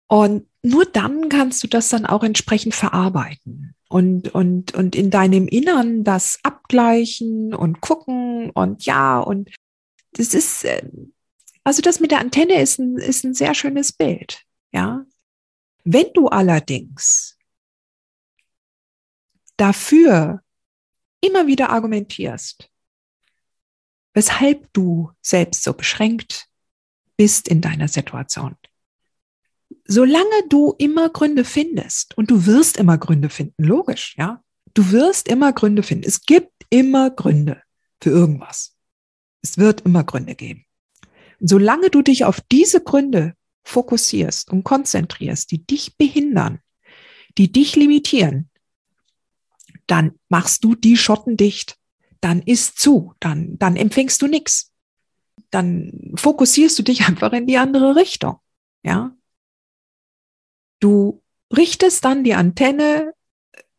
Und 0.08 0.48
nur 0.62 0.86
dann 0.86 1.29
kannst 1.29 1.63
du 1.63 1.67
das 1.67 1.89
dann 1.89 2.05
auch 2.05 2.24
entsprechend 2.24 2.75
verarbeiten 2.75 3.75
und, 3.89 4.34
und, 4.34 4.74
und 4.74 4.96
in 4.96 5.10
deinem 5.12 5.48
Innern 5.48 6.03
das 6.03 6.39
abgleichen 6.43 7.53
und 7.53 7.82
gucken 7.82 8.50
und 8.51 8.86
ja, 8.86 9.20
und 9.20 9.50
das 10.13 10.34
ist, 10.34 10.63
äh, 10.65 10.88
also 11.63 11.82
das 11.82 12.00
mit 12.00 12.12
der 12.12 12.20
Antenne 12.20 12.62
ist 12.62 12.79
ein, 12.79 12.98
ist 12.98 13.24
ein 13.24 13.34
sehr 13.34 13.53
schönes 13.53 13.91
Bild, 13.91 14.43
ja. 14.72 15.05
Wenn 15.84 16.08
du 16.13 16.27
allerdings 16.27 17.38
dafür 19.58 20.41
immer 21.22 21.48
wieder 21.48 21.70
argumentierst, 21.70 22.70
weshalb 24.13 24.72
du 24.74 25.12
selbst 25.22 25.63
so 25.63 25.74
beschränkt 25.74 26.48
bist 27.17 27.48
in 27.48 27.62
deiner 27.62 27.88
Situation. 27.88 28.55
Solange 29.86 30.48
du 30.50 30.74
immer 30.77 31.10
Gründe 31.10 31.46
findest, 31.46 32.15
und 32.17 32.32
du 32.32 32.46
wirst 32.46 32.77
immer 32.77 32.98
Gründe 32.98 33.29
finden, 33.29 33.63
logisch, 33.63 34.15
ja, 34.17 34.41
du 34.74 34.91
wirst 34.91 35.27
immer 35.27 35.53
Gründe 35.53 35.84
finden. 35.84 36.08
Es 36.08 36.22
gibt 36.25 36.51
immer 36.70 37.10
Gründe 37.10 37.62
für 38.01 38.10
irgendwas. 38.10 38.75
Es 39.41 39.58
wird 39.58 39.82
immer 39.82 40.03
Gründe 40.03 40.36
geben. 40.36 40.65
Und 41.39 41.50
solange 41.50 41.89
du 41.89 42.01
dich 42.01 42.24
auf 42.24 42.39
diese 42.51 42.82
Gründe 42.82 43.36
fokussierst 43.63 44.50
und 44.51 44.63
konzentrierst, 44.63 45.51
die 45.51 45.65
dich 45.65 45.98
behindern, 45.98 46.60
die 47.38 47.51
dich 47.51 47.75
limitieren, 47.75 48.50
dann 49.88 50.20
machst 50.29 50.63
du 50.63 50.75
die 50.75 50.98
Schotten 50.98 51.36
dicht, 51.38 51.77
dann 52.23 52.41
ist 52.41 52.79
zu, 52.79 53.13
dann, 53.19 53.57
dann 53.59 53.75
empfängst 53.75 54.21
du 54.21 54.27
nichts. 54.27 54.71
Dann 55.49 56.13
fokussierst 56.15 56.79
du 56.79 56.83
dich 56.83 57.05
einfach 57.07 57.33
in 57.33 57.47
die 57.47 57.57
andere 57.57 57.95
Richtung. 57.95 58.37
Ja. 58.83 59.15
Du 60.79 61.21
richtest 61.55 62.05
dann 62.05 62.23
die 62.23 62.33
Antenne 62.33 63.13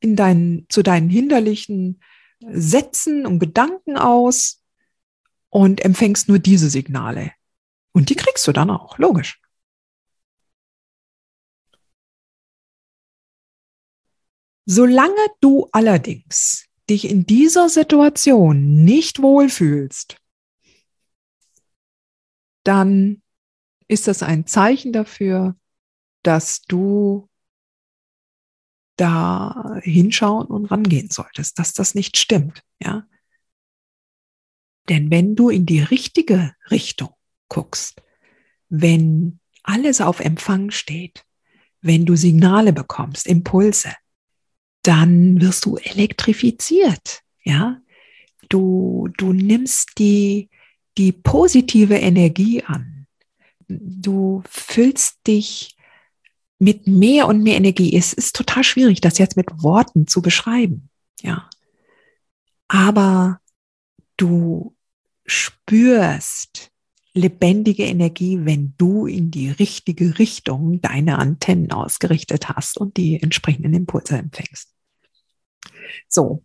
in 0.00 0.14
deinen, 0.14 0.66
zu 0.68 0.82
deinen 0.82 1.08
hinderlichen 1.08 2.02
Sätzen 2.40 3.26
und 3.26 3.38
Gedanken 3.38 3.96
aus 3.96 4.62
und 5.48 5.82
empfängst 5.82 6.28
nur 6.28 6.38
diese 6.38 6.68
Signale. 6.68 7.32
Und 7.92 8.10
die 8.10 8.16
kriegst 8.16 8.46
du 8.46 8.52
dann 8.52 8.70
auch, 8.70 8.98
logisch. 8.98 9.40
Solange 14.66 15.26
du 15.40 15.68
allerdings 15.72 16.66
dich 16.90 17.08
in 17.08 17.26
dieser 17.26 17.68
Situation 17.68 18.84
nicht 18.84 19.22
wohlfühlst, 19.22 20.16
dann 22.64 23.22
ist 23.88 24.08
das 24.08 24.22
ein 24.22 24.46
Zeichen 24.46 24.92
dafür, 24.92 25.56
dass 26.22 26.62
du 26.62 27.28
da 28.96 29.78
hinschauen 29.82 30.46
und 30.46 30.66
rangehen 30.66 31.10
solltest, 31.10 31.58
dass 31.58 31.72
das 31.72 31.94
nicht 31.94 32.16
stimmt, 32.16 32.62
ja. 32.80 33.06
Denn 34.88 35.10
wenn 35.10 35.34
du 35.34 35.48
in 35.48 35.66
die 35.66 35.80
richtige 35.80 36.54
Richtung 36.70 37.10
guckst, 37.48 38.02
wenn 38.68 39.40
alles 39.62 40.00
auf 40.00 40.20
Empfang 40.20 40.70
steht, 40.70 41.24
wenn 41.80 42.04
du 42.04 42.16
Signale 42.16 42.72
bekommst, 42.72 43.26
Impulse, 43.26 43.94
dann 44.84 45.40
wirst 45.40 45.64
du 45.64 45.76
elektrifiziert, 45.76 47.22
ja. 47.42 47.80
Du, 48.48 49.08
du 49.16 49.32
nimmst 49.32 49.98
die, 49.98 50.50
die 50.98 51.12
positive 51.12 51.96
Energie 51.96 52.62
an. 52.62 53.06
Du 53.66 54.42
füllst 54.48 55.26
dich 55.26 55.76
mit 56.58 56.86
mehr 56.86 57.26
und 57.26 57.42
mehr 57.42 57.56
Energie. 57.56 57.96
Es 57.96 58.12
ist 58.12 58.36
total 58.36 58.62
schwierig, 58.62 59.00
das 59.00 59.18
jetzt 59.18 59.36
mit 59.36 59.62
Worten 59.62 60.06
zu 60.06 60.22
beschreiben, 60.22 60.90
ja. 61.20 61.48
Aber 62.68 63.40
du 64.16 64.76
spürst 65.26 66.70
lebendige 67.14 67.84
Energie, 67.84 68.44
wenn 68.44 68.74
du 68.76 69.06
in 69.06 69.30
die 69.30 69.50
richtige 69.50 70.18
Richtung 70.18 70.80
deine 70.80 71.18
Antennen 71.18 71.70
ausgerichtet 71.70 72.48
hast 72.48 72.76
und 72.76 72.96
die 72.96 73.22
entsprechenden 73.22 73.72
Impulse 73.72 74.18
empfängst. 74.18 74.74
So. 76.08 76.44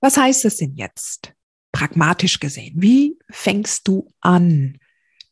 Was 0.00 0.16
heißt 0.16 0.44
es 0.44 0.56
denn 0.56 0.74
jetzt? 0.74 1.32
Pragmatisch 1.70 2.40
gesehen. 2.40 2.74
Wie 2.76 3.16
fängst 3.30 3.86
du 3.86 4.12
an, 4.20 4.78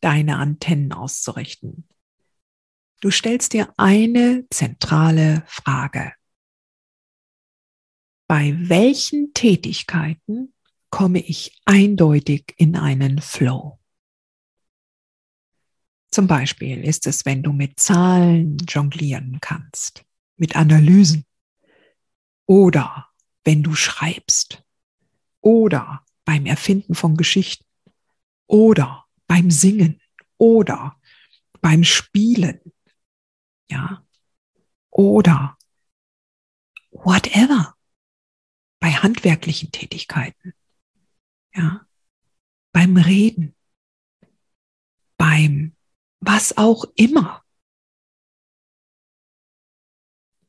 deine 0.01 0.37
Antennen 0.37 0.93
auszurichten? 0.93 1.89
Du 3.01 3.11
stellst 3.11 3.53
dir 3.53 3.75
eine 3.77 4.47
zentrale 4.51 5.43
Frage. 5.47 6.13
Bei 8.29 8.55
welchen 8.57 9.35
Tätigkeiten 9.35 10.55
komme 10.91 11.21
ich 11.21 11.61
eindeutig 11.65 12.55
in 12.57 12.77
einen 12.77 13.21
Flow? 13.21 13.79
Zum 16.11 16.27
Beispiel 16.27 16.83
ist 16.83 17.07
es, 17.07 17.25
wenn 17.25 17.43
du 17.43 17.53
mit 17.53 17.79
Zahlen 17.79 18.59
jonglieren 18.69 19.39
kannst, 19.41 20.05
mit 20.37 20.57
Analysen, 20.57 21.25
oder 22.51 23.07
wenn 23.45 23.63
du 23.63 23.77
schreibst. 23.77 24.65
Oder 25.41 26.05
beim 26.25 26.47
Erfinden 26.47 26.97
von 26.97 27.17
Geschichten. 27.17 27.65
Oder 28.49 29.07
beim 29.29 29.53
Singen. 29.53 30.01
Oder 30.37 31.01
beim 31.61 31.85
Spielen. 31.85 32.61
Ja. 33.71 34.05
Oder 34.91 35.57
whatever. 36.91 37.77
Bei 38.81 38.91
handwerklichen 38.91 39.71
Tätigkeiten. 39.71 40.53
Ja. 41.61 41.87
Beim 42.73 42.97
Reden. 42.97 43.55
Beim 45.19 45.77
was 46.21 46.57
auch 46.57 46.85
immer. 46.97 47.43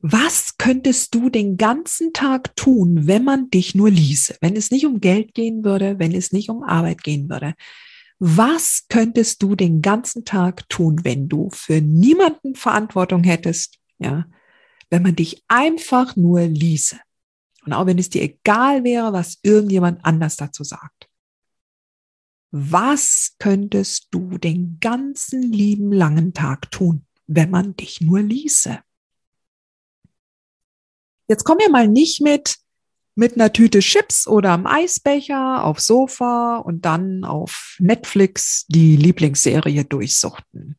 Was 0.00 0.56
könntest 0.58 1.14
du 1.14 1.30
den 1.30 1.56
ganzen 1.56 2.12
Tag 2.12 2.56
tun, 2.56 3.06
wenn 3.06 3.24
man 3.24 3.50
dich 3.50 3.74
nur 3.74 3.90
ließe? 3.90 4.36
Wenn 4.40 4.56
es 4.56 4.70
nicht 4.70 4.84
um 4.84 5.00
Geld 5.00 5.34
gehen 5.34 5.64
würde, 5.64 5.98
wenn 5.98 6.12
es 6.12 6.32
nicht 6.32 6.50
um 6.50 6.62
Arbeit 6.62 7.04
gehen 7.04 7.28
würde. 7.30 7.54
Was 8.18 8.86
könntest 8.88 9.42
du 9.42 9.54
den 9.54 9.80
ganzen 9.80 10.24
Tag 10.24 10.68
tun, 10.68 11.04
wenn 11.04 11.28
du 11.28 11.50
für 11.50 11.80
niemanden 11.80 12.54
Verantwortung 12.54 13.22
hättest? 13.22 13.78
Ja, 13.98 14.26
wenn 14.90 15.02
man 15.02 15.16
dich 15.16 15.42
einfach 15.48 16.16
nur 16.16 16.42
ließe. 16.42 16.98
Und 17.64 17.72
auch 17.72 17.86
wenn 17.86 17.98
es 17.98 18.10
dir 18.10 18.22
egal 18.22 18.84
wäre, 18.84 19.12
was 19.12 19.38
irgendjemand 19.42 20.04
anders 20.04 20.36
dazu 20.36 20.64
sagt. 20.64 21.01
Was 22.54 23.34
könntest 23.38 24.08
du 24.10 24.36
den 24.36 24.76
ganzen 24.78 25.40
lieben 25.40 25.90
langen 25.90 26.34
Tag 26.34 26.70
tun, 26.70 27.06
wenn 27.26 27.48
man 27.48 27.74
dich 27.76 28.02
nur 28.02 28.20
ließe? 28.20 28.78
Jetzt 31.28 31.44
komm 31.44 31.56
mir 31.56 31.70
mal 31.70 31.88
nicht 31.88 32.20
mit, 32.20 32.58
mit 33.14 33.36
einer 33.36 33.54
Tüte 33.54 33.78
Chips 33.78 34.26
oder 34.26 34.50
am 34.50 34.66
Eisbecher 34.66 35.64
aufs 35.64 35.86
Sofa 35.86 36.58
und 36.58 36.84
dann 36.84 37.24
auf 37.24 37.76
Netflix 37.78 38.66
die 38.68 38.96
Lieblingsserie 38.96 39.86
durchsuchten. 39.86 40.76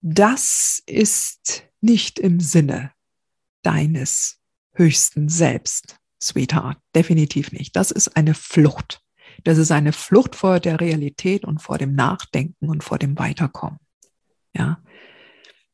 Das 0.00 0.80
ist 0.86 1.64
nicht 1.80 2.20
im 2.20 2.38
Sinne 2.38 2.92
deines 3.62 4.38
höchsten 4.74 5.28
Selbst, 5.28 5.96
Sweetheart. 6.22 6.78
Definitiv 6.94 7.50
nicht. 7.50 7.74
Das 7.74 7.90
ist 7.90 8.16
eine 8.16 8.34
Flucht. 8.34 9.02
Das 9.44 9.58
ist 9.58 9.70
eine 9.70 9.92
Flucht 9.92 10.34
vor 10.36 10.60
der 10.60 10.80
Realität 10.80 11.44
und 11.44 11.60
vor 11.62 11.78
dem 11.78 11.94
Nachdenken 11.94 12.68
und 12.68 12.84
vor 12.84 12.98
dem 12.98 13.18
Weiterkommen. 13.18 13.78
Ja. 14.54 14.78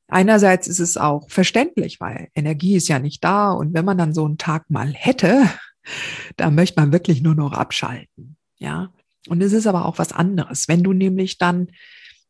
Einerseits 0.08 0.66
ist 0.66 0.80
es 0.80 0.96
auch 0.96 1.30
verständlich, 1.30 2.00
weil 2.00 2.28
Energie 2.34 2.76
ist 2.76 2.88
ja 2.88 2.98
nicht 2.98 3.24
da 3.24 3.50
und 3.52 3.72
wenn 3.72 3.84
man 3.84 3.96
dann 3.96 4.12
so 4.12 4.24
einen 4.24 4.38
Tag 4.38 4.68
mal 4.68 4.92
hätte, 4.92 5.48
da 6.36 6.50
möchte 6.50 6.80
man 6.80 6.92
wirklich 6.92 7.22
nur 7.22 7.34
noch 7.34 7.52
abschalten. 7.52 8.36
Ja. 8.58 8.92
Und 9.28 9.40
es 9.40 9.52
ist 9.52 9.66
aber 9.66 9.86
auch 9.86 9.98
was 9.98 10.12
anderes. 10.12 10.68
Wenn 10.68 10.82
du 10.82 10.92
nämlich 10.92 11.38
dann 11.38 11.68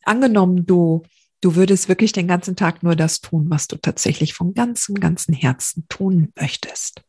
angenommen, 0.05 0.67
du, 0.67 1.03
du 1.41 1.57
würdest 1.57 1.89
wirklich 1.89 2.13
den 2.13 2.29
ganzen 2.29 2.55
Tag 2.55 2.83
nur 2.83 2.97
das 2.97 3.21
tun, 3.21 3.47
was 3.49 3.67
du 3.67 3.77
tatsächlich 3.77 4.35
von 4.35 4.55
ganzem, 4.55 4.97
ganzen 4.97 5.35
Herzen 5.35 5.87
tun 5.89 6.33
möchtest. 6.37 7.03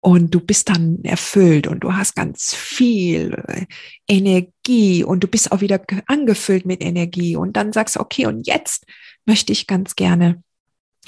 Und 0.00 0.34
du 0.34 0.40
bist 0.40 0.68
dann 0.68 1.02
erfüllt 1.02 1.66
und 1.66 1.80
du 1.80 1.94
hast 1.94 2.14
ganz 2.14 2.54
viel 2.54 3.66
Energie 4.06 5.02
und 5.02 5.24
du 5.24 5.26
bist 5.26 5.50
auch 5.50 5.60
wieder 5.60 5.82
angefüllt 6.06 6.64
mit 6.64 6.80
Energie 6.82 7.34
und 7.34 7.56
dann 7.56 7.72
sagst 7.72 7.96
du, 7.96 8.00
okay, 8.00 8.26
und 8.26 8.46
jetzt 8.46 8.84
möchte 9.24 9.52
ich 9.52 9.66
ganz 9.66 9.96
gerne 9.96 10.42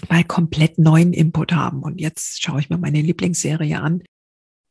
mal 0.09 0.25
komplett 0.25 0.79
neuen 0.79 1.13
Input 1.13 1.53
haben. 1.53 1.83
Und 1.83 2.01
jetzt 2.01 2.43
schaue 2.43 2.61
ich 2.61 2.71
mir 2.71 2.79
meine 2.79 3.01
Lieblingsserie 3.01 3.81
an. 3.81 4.03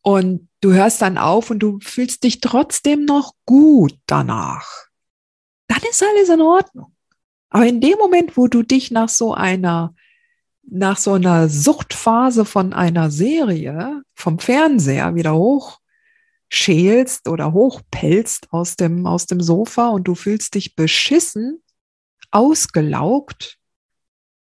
Und 0.01 0.47
du 0.61 0.73
hörst 0.73 1.01
dann 1.01 1.17
auf 1.17 1.49
und 1.49 1.59
du 1.59 1.79
fühlst 1.81 2.23
dich 2.23 2.39
trotzdem 2.39 3.05
noch 3.05 3.33
gut 3.45 3.97
danach. 4.05 4.87
Dann 5.67 5.81
ist 5.89 6.03
alles 6.03 6.29
in 6.29 6.41
Ordnung. 6.41 6.95
Aber 7.49 7.65
in 7.65 7.81
dem 7.81 7.97
Moment, 7.97 8.37
wo 8.37 8.47
du 8.47 8.63
dich 8.63 8.91
nach 8.91 9.09
so 9.09 9.33
einer, 9.33 9.93
nach 10.69 10.97
so 10.97 11.13
einer 11.13 11.47
Suchtphase 11.49 12.45
von 12.45 12.73
einer 12.73 13.09
Serie 13.09 14.03
vom 14.13 14.37
Fernseher 14.37 15.15
wieder 15.15 15.33
hochschälst 15.35 17.27
oder 17.29 17.53
hochpelzt 17.53 18.51
aus 18.51 18.75
dem, 18.75 19.07
aus 19.07 19.25
dem 19.25 19.41
Sofa 19.41 19.87
und 19.87 20.03
du 20.07 20.15
fühlst 20.15 20.55
dich 20.55 20.75
beschissen, 20.75 21.63
ausgelaugt, 22.31 23.57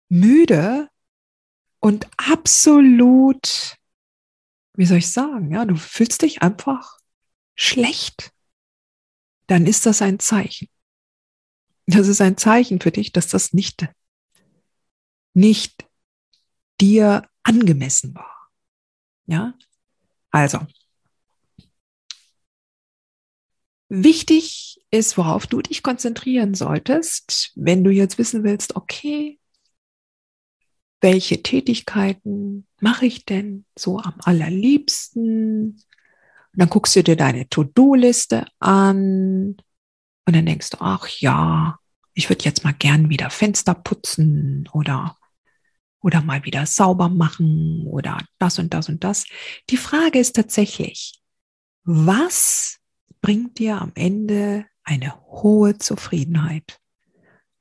müde 0.10 0.90
und 1.80 2.10
absolut, 2.18 3.78
wie 4.74 4.86
soll 4.86 4.98
ich 4.98 5.12
sagen, 5.12 5.52
ja, 5.52 5.64
du 5.66 5.76
fühlst 5.76 6.24
dich 6.24 6.42
einfach 6.42 6.98
schlecht, 7.54 8.32
dann 9.46 9.68
ist 9.68 9.86
das 9.86 10.02
ein 10.02 10.20
Zeichen. 10.20 10.70
Das 11.86 12.08
ist 12.08 12.22
ein 12.22 12.38
Zeichen 12.38 12.82
für 12.82 12.92
dich, 12.92 13.12
dass 13.12 13.28
das 13.28 13.54
nicht, 13.54 13.88
nicht 15.34 15.89
dir 16.82 17.28
angemessen 17.44 18.16
war. 18.16 18.50
Ja? 19.26 19.54
Also. 20.32 20.60
Wichtig 23.90 24.86
ist, 24.92 25.18
worauf 25.18 25.48
du 25.48 25.62
dich 25.62 25.82
konzentrieren 25.82 26.54
solltest, 26.54 27.52
wenn 27.56 27.84
du 27.84 27.90
jetzt 27.90 28.18
wissen 28.20 28.44
willst, 28.44 28.76
okay, 28.76 29.40
welche 31.02 31.42
Tätigkeiten 31.42 32.68
mache 32.80 33.06
ich 33.06 33.26
denn 33.26 33.66
so 33.78 34.00
am 34.00 34.16
allerliebsten? 34.20 35.72
Und 35.72 35.84
dann 36.54 36.70
guckst 36.70 36.96
du 36.96 37.04
dir 37.04 37.16
deine 37.16 37.48
To-Do-Liste 37.50 38.46
an 38.60 39.56
und 40.26 40.36
dann 40.36 40.46
denkst 40.46 40.72
du, 40.72 40.78
ach 40.82 41.08
ja, 41.08 41.80
ich 42.14 42.30
würde 42.30 42.46
jetzt 42.46 42.64
mal 42.64 42.74
gern 42.74 43.10
wieder 43.10 43.30
Fenster 43.30 43.74
putzen 43.74 44.70
oder, 44.74 45.18
oder 46.02 46.22
mal 46.22 46.44
wieder 46.46 46.66
sauber 46.66 47.10
machen 47.10 47.86
oder 47.88 48.24
das 48.38 48.60
und 48.60 48.74
das 48.74 48.90
und 48.90 49.04
das. 49.04 49.26
Die 49.70 49.78
Frage 49.78 50.20
ist 50.20 50.36
tatsächlich, 50.36 51.22
was 51.84 52.80
bringt 53.22 53.60
dir 53.60 53.82
am 53.82 53.92
Ende 53.96 54.66
eine 54.84 55.20
hohe 55.28 55.78
Zufriedenheit? 55.78 56.80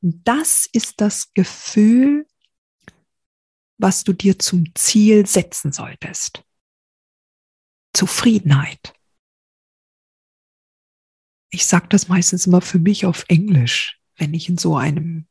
Das 0.00 0.68
ist 0.72 1.00
das 1.00 1.32
Gefühl, 1.34 2.26
was 3.78 4.04
du 4.04 4.12
dir 4.12 4.38
zum 4.38 4.74
Ziel 4.74 5.26
setzen 5.26 5.72
solltest. 5.72 6.44
Zufriedenheit. 7.92 8.92
Ich 11.50 11.66
sage 11.66 11.88
das 11.88 12.08
meistens 12.08 12.46
immer 12.46 12.60
für 12.60 12.78
mich 12.78 13.06
auf 13.06 13.24
Englisch, 13.28 14.00
wenn 14.16 14.34
ich 14.34 14.48
in 14.48 14.58
so 14.58 14.76
einem 14.76 15.26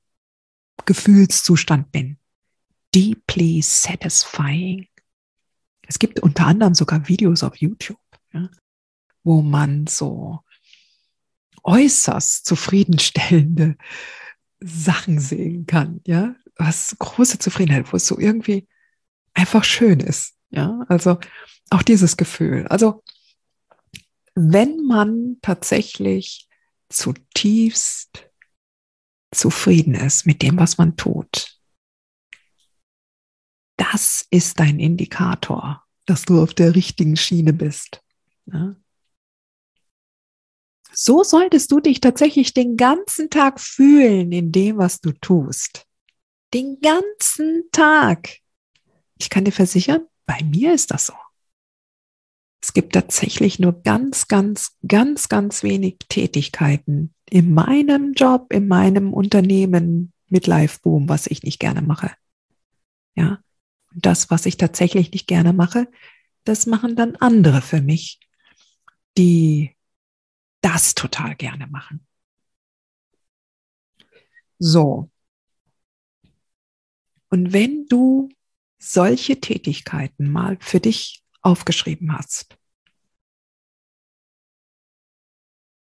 Gefühlszustand 0.86 1.92
bin. 1.92 2.20
Deeply 2.98 3.62
satisfying. 3.62 4.88
Es 5.88 6.00
gibt 6.00 6.20
unter 6.20 6.48
anderem 6.48 6.74
sogar 6.74 7.08
Videos 7.08 7.44
auf 7.44 7.56
YouTube, 7.58 8.00
ja, 8.34 8.50
wo 9.24 9.44
man 9.44 9.86
so 9.86 10.40
äußerst 11.64 12.44
zufriedenstellende 12.44 13.78
Sachen 14.60 15.20
sehen 15.20 15.68
kann, 15.68 16.02
ja, 16.08 16.36
was 16.56 16.96
große 16.98 17.38
Zufriedenheit, 17.38 17.94
wo 17.94 17.98
es 17.98 18.08
so 18.08 18.18
irgendwie 18.18 18.68
einfach 19.36 19.64
schön 19.64 20.00
ist, 20.00 20.34
ja, 20.50 20.84
also 20.88 21.20
auch 21.70 21.84
dieses 21.84 22.18
Gefühl. 22.18 22.66
Also 22.68 23.04
wenn 24.34 24.88
man 24.88 25.38
tatsächlich 25.44 26.50
zutiefst 26.90 28.28
zufrieden 29.32 29.94
ist 29.94 30.26
mit 30.26 30.42
dem, 30.42 30.58
was 30.58 30.80
man 30.80 30.98
tut, 30.98 31.57
das 33.92 34.26
ist 34.30 34.60
dein 34.60 34.80
Indikator, 34.80 35.84
dass 36.06 36.24
du 36.24 36.42
auf 36.42 36.54
der 36.54 36.76
richtigen 36.76 37.16
Schiene 37.16 37.54
bist. 37.54 38.02
Ja? 38.46 38.76
So 40.94 41.24
solltest 41.24 41.72
du 41.72 41.80
dich 41.80 42.02
tatsächlich 42.02 42.54
den 42.54 42.76
ganzen 42.76 43.30
Tag 43.30 43.60
fühlen 43.60 44.32
in 44.32 44.52
dem, 44.52 44.78
was 44.78 45.00
du 45.00 45.12
tust. 45.12 45.86
Den 46.54 46.80
ganzen 46.82 47.66
Tag. 47.72 48.40
Ich 49.20 49.30
kann 49.30 49.46
dir 49.46 49.52
versichern, 49.52 50.08
bei 50.26 50.42
mir 50.44 50.74
ist 50.74 50.92
das 50.92 51.08
so. 51.08 51.14
Es 52.62 52.74
gibt 52.74 52.94
tatsächlich 52.94 53.60
nur 53.60 53.82
ganz, 53.84 54.28
ganz, 54.28 54.78
ganz, 54.88 55.30
ganz 55.30 55.64
wenig 55.64 55.98
Tätigkeiten 56.10 57.14
in 57.30 57.54
meinem 57.54 58.14
Job, 58.14 58.52
in 58.52 58.68
meinem 58.68 59.14
Unternehmen 59.14 60.12
mit 60.30 60.48
Live 60.48 60.82
Boom, 60.82 61.08
was 61.08 61.28
ich 61.28 61.44
nicht 61.44 61.60
gerne 61.60 61.82
mache. 61.82 62.12
Ja. 63.16 63.40
Das, 64.00 64.30
was 64.30 64.46
ich 64.46 64.58
tatsächlich 64.58 65.12
nicht 65.12 65.28
gerne 65.28 65.54
mache, 65.54 65.88
das 66.44 66.68
machen 66.68 66.96
dann 66.96 67.16
andere 67.16 67.62
für 67.62 67.82
mich, 67.82 68.20
die 69.18 69.76
das 70.62 70.94
total 70.94 71.36
gerne 71.36 71.66
machen. 71.68 72.06
So. 74.60 75.10
Und 77.30 77.54
wenn 77.54 77.88
du 77.88 78.30
solche 78.78 79.40
Tätigkeiten 79.40 80.32
mal 80.32 80.58
für 80.60 80.80
dich 80.80 81.24
aufgeschrieben 81.42 82.14
hast, 82.14 82.58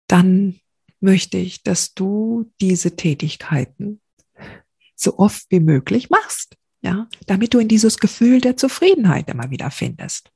dann 0.06 0.60
möchte 1.00 1.38
ich, 1.38 1.62
dass 1.62 1.94
du 1.94 2.52
diese 2.60 2.94
Tätigkeiten 2.96 4.00
so 4.94 5.18
oft 5.18 5.50
wie 5.50 5.60
möglich 5.60 6.08
machst, 6.10 6.56
ja, 6.84 7.08
damit 7.26 7.54
du 7.54 7.58
in 7.58 7.68
dieses 7.68 7.98
Gefühl 7.98 8.40
der 8.40 8.56
Zufriedenheit 8.56 9.28
immer 9.28 9.50
wieder 9.50 9.70
findest. 9.70 10.30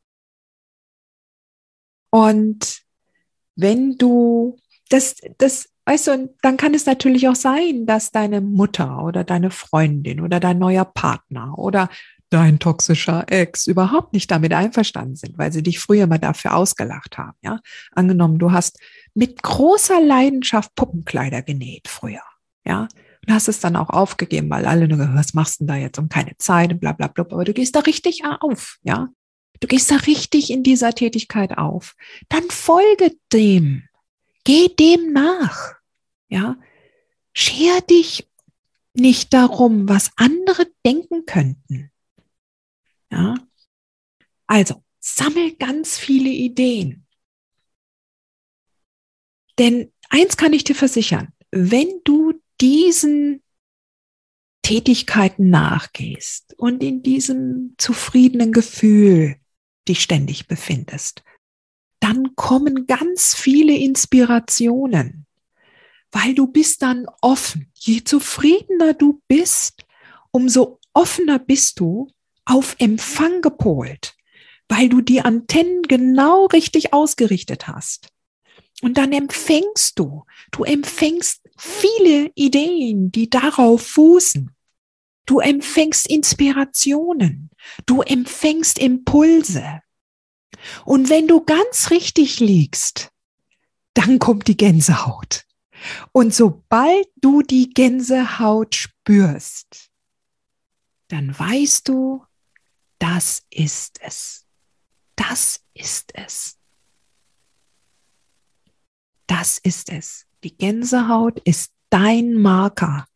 Und 2.10 2.82
wenn 3.54 3.98
du 3.98 4.56
das, 4.88 5.16
das, 5.36 5.68
weißt 5.84 6.06
du, 6.06 6.34
dann 6.40 6.56
kann 6.56 6.72
es 6.72 6.86
natürlich 6.86 7.28
auch 7.28 7.34
sein, 7.34 7.84
dass 7.84 8.12
deine 8.12 8.40
Mutter 8.40 9.04
oder 9.04 9.24
deine 9.24 9.50
Freundin 9.50 10.22
oder 10.22 10.40
dein 10.40 10.58
neuer 10.58 10.86
Partner 10.86 11.58
oder 11.58 11.90
dein 12.30 12.58
toxischer 12.58 13.24
Ex 13.30 13.66
überhaupt 13.66 14.14
nicht 14.14 14.30
damit 14.30 14.54
einverstanden 14.54 15.16
sind, 15.16 15.36
weil 15.36 15.52
sie 15.52 15.62
dich 15.62 15.78
früher 15.78 16.06
mal 16.06 16.18
dafür 16.18 16.56
ausgelacht 16.56 17.18
haben. 17.18 17.36
Ja, 17.42 17.60
angenommen, 17.92 18.38
du 18.38 18.52
hast 18.52 18.80
mit 19.14 19.42
großer 19.42 20.00
Leidenschaft 20.00 20.74
Puppenkleider 20.74 21.42
genäht 21.42 21.88
früher. 21.88 22.22
Ja, 22.64 22.88
und 23.28 23.34
hast 23.34 23.48
es 23.48 23.60
dann 23.60 23.76
auch 23.76 23.90
aufgegeben, 23.90 24.48
weil 24.48 24.64
alle 24.64 24.88
nur, 24.88 24.98
was 25.14 25.34
machst 25.34 25.60
du 25.60 25.66
da 25.66 25.76
jetzt 25.76 25.98
um 25.98 26.08
keine 26.08 26.36
Zeit 26.38 26.72
und 26.72 26.80
bla 26.80 26.92
bla 26.92 27.08
bla. 27.08 27.24
Aber 27.24 27.44
du 27.44 27.52
gehst 27.52 27.76
da 27.76 27.80
richtig 27.80 28.22
auf. 28.24 28.78
Ja, 28.82 29.08
du 29.60 29.68
gehst 29.68 29.90
da 29.90 29.96
richtig 29.96 30.50
in 30.50 30.62
dieser 30.62 30.94
Tätigkeit 30.94 31.58
auf. 31.58 31.94
Dann 32.30 32.44
folge 32.48 33.12
dem, 33.32 33.86
geh 34.44 34.68
dem 34.68 35.12
nach. 35.12 35.74
Ja, 36.30 36.56
scher 37.34 37.82
dich 37.82 38.30
nicht 38.94 39.34
darum, 39.34 39.88
was 39.88 40.10
andere 40.16 40.66
denken 40.86 41.26
könnten. 41.26 41.90
Ja? 43.10 43.34
Also, 44.46 44.82
sammel 45.00 45.54
ganz 45.56 45.98
viele 45.98 46.30
Ideen. 46.30 47.06
Denn 49.58 49.92
eins 50.08 50.38
kann 50.38 50.54
ich 50.54 50.64
dir 50.64 50.74
versichern, 50.74 51.28
wenn 51.50 52.00
du 52.04 52.37
diesen 52.60 53.42
Tätigkeiten 54.62 55.50
nachgehst 55.50 56.54
und 56.58 56.82
in 56.82 57.02
diesem 57.02 57.74
zufriedenen 57.78 58.52
Gefühl 58.52 59.36
dich 59.88 60.02
ständig 60.02 60.46
befindest, 60.46 61.22
dann 62.00 62.34
kommen 62.36 62.86
ganz 62.86 63.34
viele 63.34 63.74
Inspirationen, 63.76 65.26
weil 66.12 66.34
du 66.34 66.46
bist 66.46 66.82
dann 66.82 67.06
offen. 67.22 67.70
Je 67.74 68.04
zufriedener 68.04 68.94
du 68.94 69.22
bist, 69.26 69.86
umso 70.30 70.78
offener 70.92 71.38
bist 71.38 71.80
du 71.80 72.08
auf 72.44 72.76
Empfang 72.78 73.40
gepolt, 73.40 74.14
weil 74.68 74.88
du 74.88 75.00
die 75.00 75.20
Antennen 75.20 75.82
genau 75.82 76.46
richtig 76.46 76.92
ausgerichtet 76.92 77.68
hast. 77.68 78.08
Und 78.80 78.96
dann 78.96 79.12
empfängst 79.12 79.98
du, 79.98 80.24
du 80.52 80.64
empfängst 80.64 81.47
viele 81.58 82.30
Ideen, 82.34 83.10
die 83.12 83.28
darauf 83.28 83.82
fußen. 83.82 84.54
Du 85.26 85.40
empfängst 85.40 86.06
Inspirationen, 86.06 87.50
du 87.84 88.00
empfängst 88.00 88.78
Impulse. 88.78 89.82
Und 90.84 91.10
wenn 91.10 91.28
du 91.28 91.44
ganz 91.44 91.90
richtig 91.90 92.40
liegst, 92.40 93.10
dann 93.94 94.18
kommt 94.18 94.48
die 94.48 94.56
Gänsehaut. 94.56 95.44
Und 96.12 96.34
sobald 96.34 97.08
du 97.16 97.42
die 97.42 97.70
Gänsehaut 97.70 98.74
spürst, 98.74 99.90
dann 101.08 101.38
weißt 101.38 101.88
du, 101.88 102.24
das 102.98 103.44
ist 103.50 104.00
es. 104.02 104.46
Das 105.16 105.60
ist 105.74 106.14
es. 106.14 106.58
Das 109.26 109.58
ist 109.58 109.90
es. 109.90 110.27
Die 110.44 110.56
Gänsehaut 110.56 111.40
ist 111.40 111.72
dein 111.90 112.34
Marker, 112.34 113.06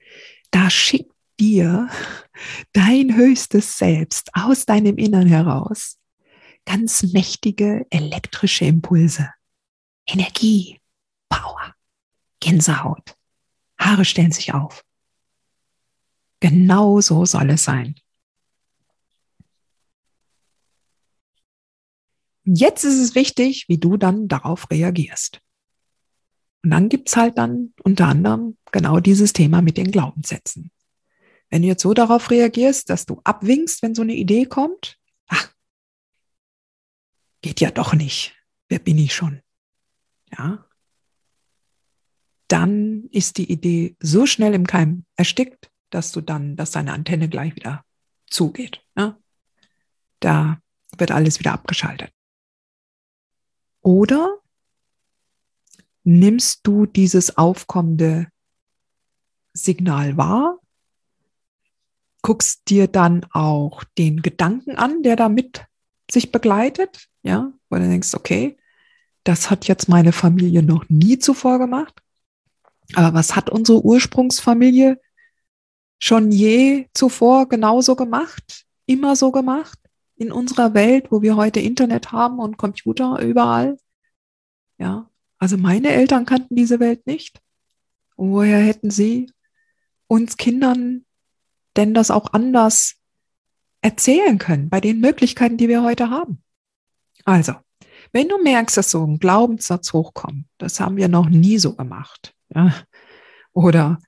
da 0.50 0.70
schickt 0.70 1.12
dir 1.38 1.88
dein 2.72 3.14
höchstes 3.16 3.78
Selbst 3.78 4.30
aus 4.35 4.66
deinem 4.66 4.98
Innern 4.98 5.26
heraus 5.26 5.98
ganz 6.64 7.02
mächtige 7.12 7.87
elektrische 7.90 8.64
Impulse. 8.64 9.32
Energie, 10.06 10.80
Power, 11.28 11.74
Gänsehaut. 12.40 13.16
Haare 13.78 14.04
stellen 14.04 14.32
sich 14.32 14.54
auf. 14.54 14.85
Genau 16.40 17.00
so 17.00 17.24
soll 17.24 17.50
es 17.50 17.64
sein. 17.64 17.94
Jetzt 22.44 22.85
ist 22.85 22.98
es 22.98 23.14
wichtig, 23.14 23.66
wie 23.68 23.78
du 23.78 23.96
dann 23.96 24.26
darauf 24.26 24.68
reagierst. 24.70 25.40
Und 26.62 26.70
dann 26.70 26.88
gibt's 26.88 27.16
halt 27.16 27.38
dann 27.38 27.75
unter 27.83 28.07
anderem 28.07 28.57
genau 28.70 29.01
dieses 29.01 29.33
Thema 29.33 29.62
mit 29.62 29.77
den 29.77 29.90
Glaubenssätzen. 29.90 30.70
Wenn 31.51 31.62
du 31.62 31.68
jetzt 31.68 31.83
so 31.83 31.92
darauf 31.92 32.31
reagierst, 32.31 32.88
dass 32.88 33.05
du 33.05 33.20
abwinkst, 33.25 33.83
wenn 33.83 33.94
so 33.94 34.03
eine 34.03 34.14
Idee 34.14 34.46
kommt, 34.46 34.98
ach, 35.27 35.53
geht 37.42 37.61
ja 37.61 37.70
doch 37.70 37.94
nicht. 37.94 38.35
Wer 38.68 38.79
bin 38.79 38.96
ich 38.96 39.14
schon? 39.14 39.42
Ja. 40.37 40.64
Dann 42.48 43.05
ist 43.11 43.38
die 43.38 43.51
Idee 43.51 43.96
so 44.01 44.25
schnell 44.25 44.55
im 44.55 44.66
Keim 44.66 45.05
erstickt, 45.16 45.70
dass 45.90 46.12
du 46.12 46.20
dann, 46.20 46.57
dass 46.57 46.70
deine 46.70 46.92
Antenne 46.92 47.29
gleich 47.29 47.55
wieder 47.57 47.85
zugeht. 48.29 48.85
Ja? 48.96 49.18
Da 50.20 50.61
wird 50.96 51.11
alles 51.11 51.38
wieder 51.38 51.53
abgeschaltet. 51.53 52.12
Oder 53.81 54.41
nimmst 56.04 56.60
du 56.64 56.86
dieses 56.86 57.36
aufkommende 57.36 58.28
Signal 59.52 60.16
wahr, 60.16 60.58
guckst 62.22 62.68
dir 62.68 62.86
dann 62.88 63.26
auch 63.32 63.84
den 63.98 64.22
Gedanken 64.22 64.76
an, 64.76 65.02
der 65.02 65.16
damit 65.16 65.66
sich 66.10 66.32
begleitet, 66.32 67.08
ja, 67.22 67.52
wo 67.68 67.76
du 67.76 67.88
denkst, 67.88 68.14
okay, 68.14 68.56
das 69.24 69.50
hat 69.50 69.68
jetzt 69.68 69.88
meine 69.88 70.12
Familie 70.12 70.62
noch 70.62 70.88
nie 70.88 71.18
zuvor 71.18 71.58
gemacht. 71.58 72.00
Aber 72.94 73.14
was 73.14 73.36
hat 73.36 73.50
unsere 73.50 73.84
Ursprungsfamilie 73.84 75.00
schon 75.98 76.32
je 76.32 76.88
zuvor 76.94 77.48
genauso 77.48 77.94
gemacht? 77.94 78.66
Immer 78.86 79.16
so 79.16 79.30
gemacht? 79.30 79.78
In 80.16 80.32
unserer 80.32 80.74
Welt, 80.74 81.10
wo 81.10 81.22
wir 81.22 81.36
heute 81.36 81.60
Internet 81.60 82.12
haben 82.12 82.38
und 82.38 82.58
Computer 82.58 83.20
überall? 83.20 83.78
Ja, 84.78 85.08
also 85.42 85.57
meine 85.57 85.88
Eltern 85.88 86.24
kannten 86.24 86.55
diese 86.55 86.78
Welt 86.78 87.05
nicht. 87.05 87.42
Woher 88.16 88.61
hätten 88.61 88.92
sie 88.92 89.28
uns 90.07 90.37
Kindern 90.37 91.05
denn 91.76 91.94
das 91.94 92.12
auch 92.12 92.33
anders 92.33 92.94
erzählen 93.81 94.38
können 94.38 94.70
bei 94.70 94.81
den 94.81 95.00
Möglichkeiten, 95.00 95.57
die 95.57 95.68
wir 95.68 95.83
heute 95.83 96.11
haben? 96.11 96.44
Also, 97.24 97.55
wenn 98.12 98.28
du 98.28 98.40
merkst, 98.40 98.76
dass 98.76 98.92
so 98.92 99.05
ein 99.05 99.18
Glaubenssatz 99.18 99.92
hochkommt, 99.92 100.46
das 100.59 100.78
haben 100.78 100.96
wir 100.96 101.09
noch 101.09 101.28
nie 101.28 101.59
so 101.59 101.74
gemacht, 101.74 102.37
ja, 102.55 102.72
oder 103.52 103.98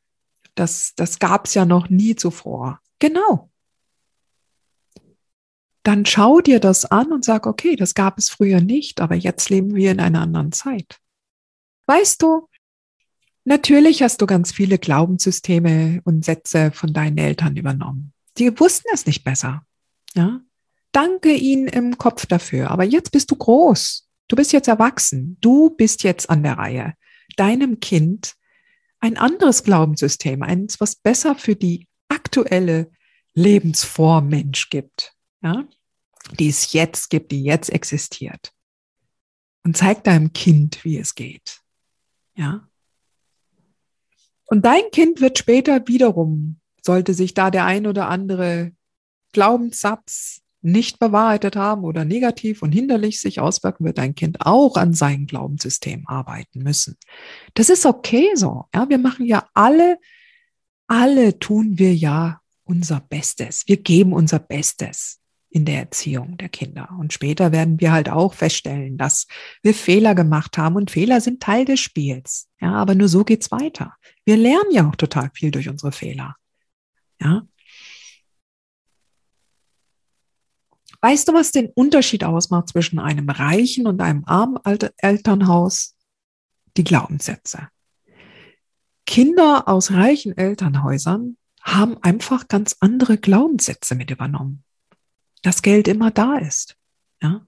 das, 0.54 0.92
das 0.94 1.18
gab 1.18 1.46
es 1.46 1.54
ja 1.54 1.64
noch 1.64 1.90
nie 1.90 2.14
zuvor. 2.14 2.78
Genau. 3.00 3.50
Dann 5.82 6.06
schau 6.06 6.40
dir 6.40 6.60
das 6.60 6.84
an 6.84 7.12
und 7.12 7.24
sag, 7.24 7.48
okay, 7.48 7.74
das 7.74 7.94
gab 7.94 8.18
es 8.18 8.28
früher 8.28 8.60
nicht, 8.60 9.00
aber 9.00 9.16
jetzt 9.16 9.50
leben 9.50 9.74
wir 9.74 9.90
in 9.90 9.98
einer 9.98 10.20
anderen 10.20 10.52
Zeit. 10.52 11.00
Weißt 11.86 12.22
du, 12.22 12.48
natürlich 13.44 14.02
hast 14.02 14.20
du 14.20 14.26
ganz 14.26 14.52
viele 14.52 14.78
Glaubenssysteme 14.78 16.00
und 16.04 16.24
Sätze 16.24 16.70
von 16.72 16.92
deinen 16.92 17.18
Eltern 17.18 17.56
übernommen. 17.56 18.12
Die 18.38 18.58
wussten 18.58 18.88
es 18.92 19.06
nicht 19.06 19.24
besser. 19.24 19.64
Ja? 20.14 20.40
Danke 20.92 21.32
ihnen 21.32 21.68
im 21.68 21.98
Kopf 21.98 22.26
dafür. 22.26 22.70
Aber 22.70 22.84
jetzt 22.84 23.10
bist 23.10 23.30
du 23.30 23.36
groß. 23.36 24.08
Du 24.28 24.36
bist 24.36 24.52
jetzt 24.52 24.68
erwachsen. 24.68 25.36
Du 25.40 25.70
bist 25.70 26.02
jetzt 26.02 26.30
an 26.30 26.42
der 26.42 26.58
Reihe, 26.58 26.94
deinem 27.36 27.80
Kind 27.80 28.34
ein 29.00 29.18
anderes 29.18 29.64
Glaubenssystem, 29.64 30.42
eins, 30.42 30.80
was 30.80 30.96
besser 30.96 31.34
für 31.34 31.56
die 31.56 31.88
aktuelle 32.08 32.90
Lebensform 33.34 34.28
Mensch 34.28 34.70
gibt, 34.70 35.12
ja? 35.42 35.64
die 36.38 36.48
es 36.48 36.72
jetzt 36.72 37.10
gibt, 37.10 37.30
die 37.32 37.42
jetzt 37.42 37.68
existiert. 37.68 38.52
Und 39.62 39.76
zeig 39.76 40.04
deinem 40.04 40.32
Kind, 40.32 40.84
wie 40.84 40.98
es 40.98 41.14
geht. 41.14 41.60
Ja. 42.36 42.68
Und 44.46 44.64
dein 44.64 44.82
Kind 44.92 45.20
wird 45.20 45.38
später 45.38 45.86
wiederum, 45.86 46.60
sollte 46.82 47.14
sich 47.14 47.34
da 47.34 47.50
der 47.50 47.64
ein 47.64 47.86
oder 47.86 48.08
andere 48.08 48.72
Glaubenssatz 49.32 50.42
nicht 50.60 50.98
bewahrheitet 50.98 51.56
haben 51.56 51.84
oder 51.84 52.04
negativ 52.04 52.62
und 52.62 52.72
hinderlich 52.72 53.20
sich 53.20 53.38
auswirken, 53.40 53.84
wird 53.84 53.98
dein 53.98 54.14
Kind 54.14 54.38
auch 54.40 54.76
an 54.76 54.94
seinem 54.94 55.26
Glaubenssystem 55.26 56.06
arbeiten 56.06 56.62
müssen. 56.62 56.96
Das 57.52 57.68
ist 57.68 57.84
okay 57.84 58.30
so. 58.34 58.64
Ja, 58.74 58.88
wir 58.88 58.98
machen 58.98 59.26
ja 59.26 59.46
alle, 59.52 59.98
alle 60.86 61.38
tun 61.38 61.78
wir 61.78 61.94
ja 61.94 62.40
unser 62.64 63.00
Bestes. 63.00 63.64
Wir 63.66 63.76
geben 63.76 64.14
unser 64.14 64.38
Bestes 64.38 65.20
in 65.54 65.64
der 65.64 65.78
Erziehung 65.78 66.36
der 66.36 66.48
Kinder. 66.48 66.88
Und 66.98 67.12
später 67.12 67.52
werden 67.52 67.80
wir 67.80 67.92
halt 67.92 68.08
auch 68.08 68.34
feststellen, 68.34 68.98
dass 68.98 69.28
wir 69.62 69.72
Fehler 69.72 70.16
gemacht 70.16 70.58
haben 70.58 70.74
und 70.74 70.90
Fehler 70.90 71.20
sind 71.20 71.40
Teil 71.40 71.64
des 71.64 71.78
Spiels. 71.78 72.50
Ja, 72.60 72.72
aber 72.72 72.96
nur 72.96 73.06
so 73.06 73.22
geht's 73.22 73.52
weiter. 73.52 73.94
Wir 74.24 74.36
lernen 74.36 74.72
ja 74.72 74.88
auch 74.88 74.96
total 74.96 75.30
viel 75.32 75.52
durch 75.52 75.68
unsere 75.68 75.92
Fehler. 75.92 76.34
Ja. 77.20 77.46
Weißt 81.00 81.28
du, 81.28 81.34
was 81.34 81.52
den 81.52 81.68
Unterschied 81.68 82.24
ausmacht 82.24 82.70
zwischen 82.70 82.98
einem 82.98 83.28
reichen 83.28 83.86
und 83.86 84.00
einem 84.00 84.24
armen 84.26 84.58
Elternhaus? 84.96 85.94
Die 86.76 86.82
Glaubenssätze. 86.82 87.68
Kinder 89.06 89.68
aus 89.68 89.92
reichen 89.92 90.36
Elternhäusern 90.36 91.36
haben 91.60 91.96
einfach 92.02 92.48
ganz 92.48 92.74
andere 92.80 93.18
Glaubenssätze 93.18 93.94
mit 93.94 94.10
übernommen 94.10 94.64
dass 95.44 95.62
Geld 95.62 95.86
immer 95.86 96.10
da 96.10 96.38
ist. 96.38 96.76
Ja? 97.22 97.46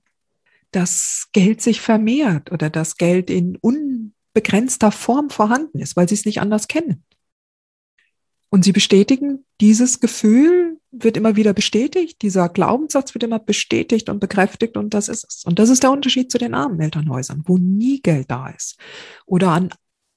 Dass 0.70 1.28
Geld 1.32 1.60
sich 1.60 1.80
vermehrt 1.80 2.52
oder 2.52 2.70
dass 2.70 2.96
Geld 2.96 3.30
in 3.30 3.56
unbegrenzter 3.56 4.92
Form 4.92 5.30
vorhanden 5.30 5.80
ist, 5.80 5.96
weil 5.96 6.08
sie 6.08 6.14
es 6.14 6.26
nicht 6.26 6.40
anders 6.40 6.68
kennen. 6.68 7.02
Und 8.50 8.64
sie 8.64 8.72
bestätigen, 8.72 9.44
dieses 9.60 9.98
Gefühl 9.98 10.78
wird 10.92 11.16
immer 11.16 11.36
wieder 11.36 11.52
bestätigt, 11.52 12.22
dieser 12.22 12.48
Glaubenssatz 12.48 13.14
wird 13.14 13.24
immer 13.24 13.38
bestätigt 13.38 14.08
und 14.08 14.20
bekräftigt 14.20 14.76
und 14.76 14.94
das 14.94 15.08
ist 15.08 15.24
es. 15.24 15.44
Und 15.44 15.58
das 15.58 15.68
ist 15.68 15.82
der 15.82 15.90
Unterschied 15.90 16.30
zu 16.30 16.38
den 16.38 16.54
armen 16.54 16.80
Elternhäusern, 16.80 17.42
wo 17.46 17.58
nie 17.58 18.00
Geld 18.00 18.30
da 18.30 18.48
ist 18.48 18.78
oder 19.24 19.50
an, 19.50 19.70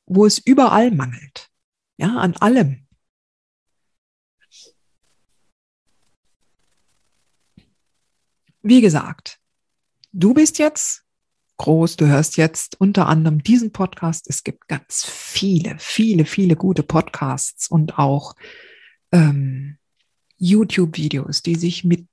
wo 0.06 0.26
es 0.26 0.38
überall 0.38 0.92
mangelt. 0.92 1.50
Ja, 1.98 2.18
an 2.18 2.36
allem. 2.38 2.86
Wie 8.62 8.82
gesagt, 8.82 9.40
du 10.12 10.34
bist 10.34 10.60
jetzt 10.60 11.04
groß, 11.58 11.98
du 11.98 12.08
hörst 12.08 12.38
jetzt 12.38 12.80
unter 12.80 13.08
anderem 13.08 13.44
diesen 13.44 13.72
Podcast. 13.72 14.28
Es 14.30 14.44
gibt 14.44 14.68
ganz 14.68 15.06
viele, 15.06 15.76
viele, 15.78 16.26
viele 16.26 16.56
gute 16.56 16.84
Podcasts 16.84 17.70
und 17.70 18.00
auch 18.00 18.36
ähm, 19.12 19.78
YouTube-Videos, 20.38 21.42
die 21.42 21.56
sich 21.56 21.84
mit 21.84 22.08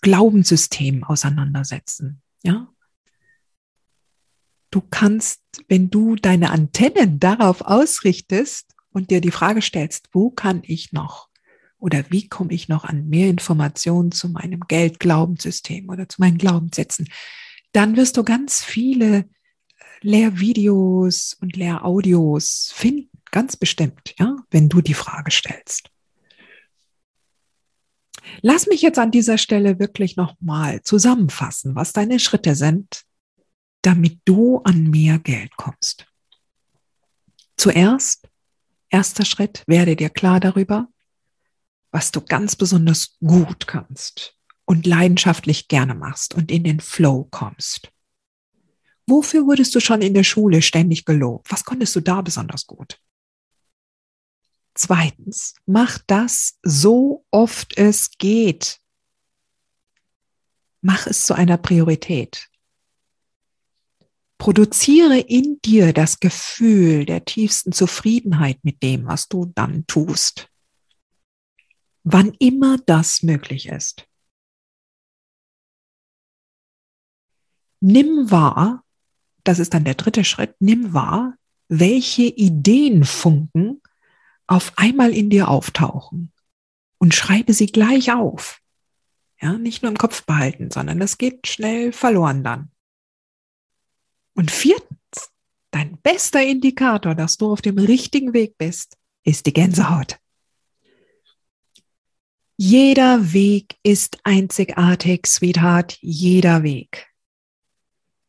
Glaubenssystemen 0.00 1.04
auseinandersetzen. 1.04 2.22
Ja, 2.42 2.72
du 4.72 4.80
kannst, 4.80 5.42
wenn 5.68 5.90
du 5.90 6.16
deine 6.16 6.50
Antennen 6.50 7.20
darauf 7.20 7.60
ausrichtest 7.60 8.74
und 8.92 9.10
dir 9.10 9.20
die 9.20 9.30
Frage 9.30 9.62
stellst, 9.62 10.08
wo 10.12 10.30
kann 10.30 10.62
ich 10.64 10.92
noch 10.92 11.28
oder 11.82 12.04
wie 12.10 12.28
komme 12.28 12.52
ich 12.52 12.68
noch 12.68 12.84
an 12.84 13.08
mehr 13.08 13.28
Informationen 13.28 14.12
zu 14.12 14.28
meinem 14.28 14.60
Geldglaubenssystem 14.68 15.88
oder 15.88 16.08
zu 16.08 16.20
meinen 16.20 16.38
Glaubenssätzen? 16.38 17.08
Dann 17.72 17.96
wirst 17.96 18.16
du 18.16 18.22
ganz 18.22 18.62
viele 18.62 19.18
äh, 19.18 19.24
Lehrvideos 20.02 21.34
und 21.40 21.56
Lehraudios 21.56 22.70
finden, 22.72 23.10
ganz 23.32 23.56
bestimmt, 23.56 24.14
ja, 24.16 24.36
wenn 24.52 24.68
du 24.68 24.80
die 24.80 24.94
Frage 24.94 25.32
stellst. 25.32 25.90
Lass 28.42 28.68
mich 28.68 28.80
jetzt 28.80 29.00
an 29.00 29.10
dieser 29.10 29.36
Stelle 29.36 29.80
wirklich 29.80 30.16
nochmal 30.16 30.82
zusammenfassen, 30.82 31.74
was 31.74 31.92
deine 31.92 32.20
Schritte 32.20 32.54
sind, 32.54 33.02
damit 33.82 34.20
du 34.24 34.58
an 34.58 34.88
mehr 34.88 35.18
Geld 35.18 35.56
kommst. 35.56 36.06
Zuerst, 37.56 38.28
erster 38.88 39.24
Schritt, 39.24 39.64
werde 39.66 39.96
dir 39.96 40.10
klar 40.10 40.38
darüber, 40.38 40.86
was 41.92 42.10
du 42.10 42.20
ganz 42.22 42.56
besonders 42.56 43.16
gut 43.20 43.68
kannst 43.68 44.36
und 44.64 44.86
leidenschaftlich 44.86 45.68
gerne 45.68 45.94
machst 45.94 46.34
und 46.34 46.50
in 46.50 46.64
den 46.64 46.80
Flow 46.80 47.28
kommst. 47.30 47.92
Wofür 49.06 49.46
wurdest 49.46 49.74
du 49.74 49.80
schon 49.80 50.00
in 50.00 50.14
der 50.14 50.24
Schule 50.24 50.62
ständig 50.62 51.04
gelobt? 51.04 51.52
Was 51.52 51.64
konntest 51.64 51.94
du 51.94 52.00
da 52.00 52.22
besonders 52.22 52.66
gut? 52.66 52.98
Zweitens, 54.74 55.54
mach 55.66 55.98
das 56.06 56.58
so 56.62 57.26
oft 57.30 57.76
es 57.76 58.10
geht. 58.16 58.80
Mach 60.80 61.06
es 61.06 61.26
zu 61.26 61.34
einer 61.34 61.58
Priorität. 61.58 62.48
Produziere 64.38 65.18
in 65.18 65.60
dir 65.60 65.92
das 65.92 66.18
Gefühl 66.18 67.04
der 67.04 67.24
tiefsten 67.24 67.72
Zufriedenheit 67.72 68.58
mit 68.64 68.82
dem, 68.82 69.06
was 69.06 69.28
du 69.28 69.52
dann 69.54 69.86
tust. 69.86 70.48
Wann 72.04 72.32
immer 72.38 72.78
das 72.78 73.22
möglich 73.22 73.68
ist. 73.68 74.08
Nimm 77.80 78.30
wahr, 78.30 78.84
das 79.44 79.58
ist 79.58 79.74
dann 79.74 79.84
der 79.84 79.94
dritte 79.94 80.24
Schritt, 80.24 80.54
nimm 80.60 80.94
wahr, 80.94 81.36
welche 81.68 82.22
Ideenfunken 82.22 83.82
auf 84.46 84.72
einmal 84.76 85.12
in 85.12 85.30
dir 85.30 85.48
auftauchen 85.48 86.32
und 86.98 87.14
schreibe 87.14 87.52
sie 87.54 87.66
gleich 87.66 88.12
auf. 88.12 88.60
Ja, 89.40 89.58
nicht 89.58 89.82
nur 89.82 89.90
im 89.90 89.98
Kopf 89.98 90.24
behalten, 90.24 90.70
sondern 90.70 91.00
das 91.00 91.18
geht 91.18 91.48
schnell 91.48 91.92
verloren 91.92 92.44
dann. 92.44 92.70
Und 94.34 94.52
viertens, 94.52 95.32
dein 95.72 95.98
bester 95.98 96.42
Indikator, 96.42 97.16
dass 97.16 97.38
du 97.38 97.50
auf 97.50 97.60
dem 97.60 97.78
richtigen 97.78 98.32
Weg 98.32 98.56
bist, 98.56 98.96
ist 99.24 99.46
die 99.46 99.52
Gänsehaut. 99.52 100.21
Jeder 102.64 103.32
Weg 103.32 103.74
ist 103.82 104.20
einzigartig, 104.22 105.26
Sweetheart, 105.26 105.98
jeder 106.00 106.62
Weg. 106.62 107.08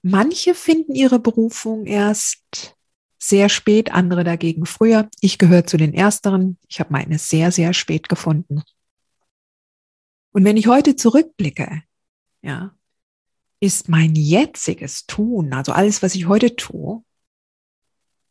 Manche 0.02 0.56
finden 0.56 0.96
ihre 0.96 1.19
Berufung 1.19 1.86
erst 1.86 2.76
sehr 3.19 3.48
spät, 3.48 3.91
andere 3.91 4.24
dagegen 4.24 4.65
früher. 4.65 5.08
Ich 5.22 5.38
gehöre 5.38 5.67
zu 5.67 5.78
den 5.78 5.93
Ersteren. 5.93 6.58
Ich 6.67 6.80
habe 6.80 6.91
meine 6.91 7.19
sehr, 7.19 7.52
sehr 7.52 7.76
spät 7.76 8.10
gefunden. 8.10 8.63
Und 10.32 10.43
wenn 10.46 10.58
ich 10.58 10.65
heute 10.65 10.96
zurückblicke, 10.96 11.84
ja, 12.41 12.76
ist 13.60 13.88
mein 13.88 14.15
jetziges 14.15 15.06
Tun, 15.06 15.54
also 15.54 15.74
alles, 15.74 16.02
was 16.02 16.15
ich 16.15 16.28
heute 16.28 16.56
tue, 16.56 17.04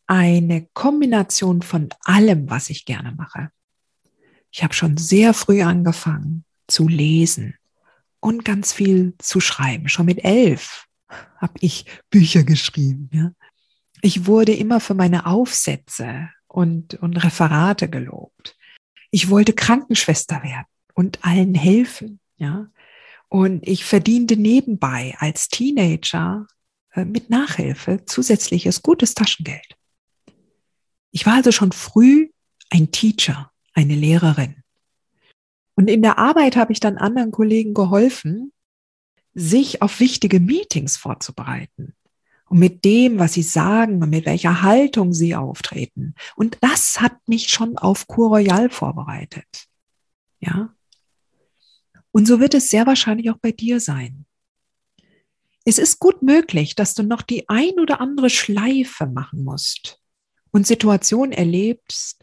eine 0.08 0.66
Kombination 0.72 1.62
von 1.62 1.90
allem, 2.00 2.50
was 2.50 2.70
ich 2.70 2.86
gerne 2.86 3.12
mache. 3.12 3.52
Ich 4.52 4.62
habe 4.62 4.74
schon 4.74 4.96
sehr 4.98 5.34
früh 5.34 5.62
angefangen 5.62 6.44
zu 6.68 6.86
lesen 6.86 7.54
und 8.20 8.44
ganz 8.44 8.72
viel 8.72 9.14
zu 9.18 9.40
schreiben. 9.40 9.88
Schon 9.88 10.06
mit 10.06 10.24
elf 10.24 10.86
habe 11.38 11.54
ich 11.60 11.86
Bücher 12.10 12.44
geschrieben. 12.44 13.10
Ja. 13.12 13.32
Ich 14.02 14.26
wurde 14.26 14.52
immer 14.52 14.80
für 14.80 14.94
meine 14.94 15.26
Aufsätze 15.26 16.28
und, 16.48 16.94
und 16.94 17.16
Referate 17.16 17.88
gelobt. 17.88 18.56
Ich 19.10 19.30
wollte 19.30 19.52
Krankenschwester 19.52 20.42
werden 20.42 20.66
und 20.94 21.24
allen 21.24 21.54
helfen. 21.54 22.20
Ja. 22.36 22.68
Und 23.28 23.66
ich 23.66 23.84
verdiente 23.84 24.36
nebenbei 24.36 25.14
als 25.18 25.48
Teenager 25.48 26.46
äh, 26.92 27.04
mit 27.04 27.30
Nachhilfe 27.30 28.04
zusätzliches 28.04 28.82
gutes 28.82 29.14
Taschengeld. 29.14 29.76
Ich 31.10 31.26
war 31.26 31.34
also 31.34 31.52
schon 31.52 31.72
früh 31.72 32.30
ein 32.70 32.90
Teacher, 32.90 33.51
eine 33.74 33.94
Lehrerin. 33.94 34.62
Und 35.74 35.88
in 35.88 36.02
der 36.02 36.18
Arbeit 36.18 36.56
habe 36.56 36.72
ich 36.72 36.80
dann 36.80 36.98
anderen 36.98 37.30
Kollegen 37.30 37.74
geholfen, 37.74 38.52
sich 39.34 39.80
auf 39.82 40.00
wichtige 40.00 40.40
Meetings 40.40 40.96
vorzubereiten. 40.96 41.94
Und 42.46 42.58
mit 42.58 42.84
dem, 42.84 43.18
was 43.18 43.32
sie 43.32 43.42
sagen 43.42 44.02
und 44.02 44.10
mit 44.10 44.26
welcher 44.26 44.60
Haltung 44.60 45.14
sie 45.14 45.34
auftreten. 45.34 46.14
Und 46.36 46.58
das 46.60 47.00
hat 47.00 47.16
mich 47.26 47.48
schon 47.48 47.78
auf 47.78 48.06
Cour 48.06 48.28
Royal 48.28 48.68
vorbereitet. 48.68 49.66
Ja. 50.38 50.74
Und 52.10 52.26
so 52.26 52.40
wird 52.40 52.52
es 52.52 52.68
sehr 52.68 52.86
wahrscheinlich 52.86 53.30
auch 53.30 53.38
bei 53.38 53.52
dir 53.52 53.80
sein. 53.80 54.26
Es 55.64 55.78
ist 55.78 55.98
gut 55.98 56.22
möglich, 56.22 56.74
dass 56.74 56.94
du 56.94 57.02
noch 57.02 57.22
die 57.22 57.48
ein 57.48 57.78
oder 57.80 58.00
andere 58.00 58.28
Schleife 58.28 59.06
machen 59.06 59.44
musst 59.44 60.00
und 60.50 60.66
Situationen 60.66 61.32
erlebst, 61.32 62.21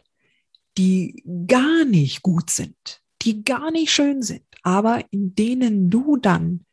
die 0.80 1.22
gar 1.46 1.84
nicht 1.84 2.22
gut 2.22 2.48
sind, 2.48 3.02
die 3.20 3.44
gar 3.44 3.70
nicht 3.70 3.92
schön 3.92 4.22
sind, 4.22 4.46
aber 4.62 5.04
in 5.10 5.34
denen 5.34 5.90
du 5.90 6.16
dann 6.16 6.64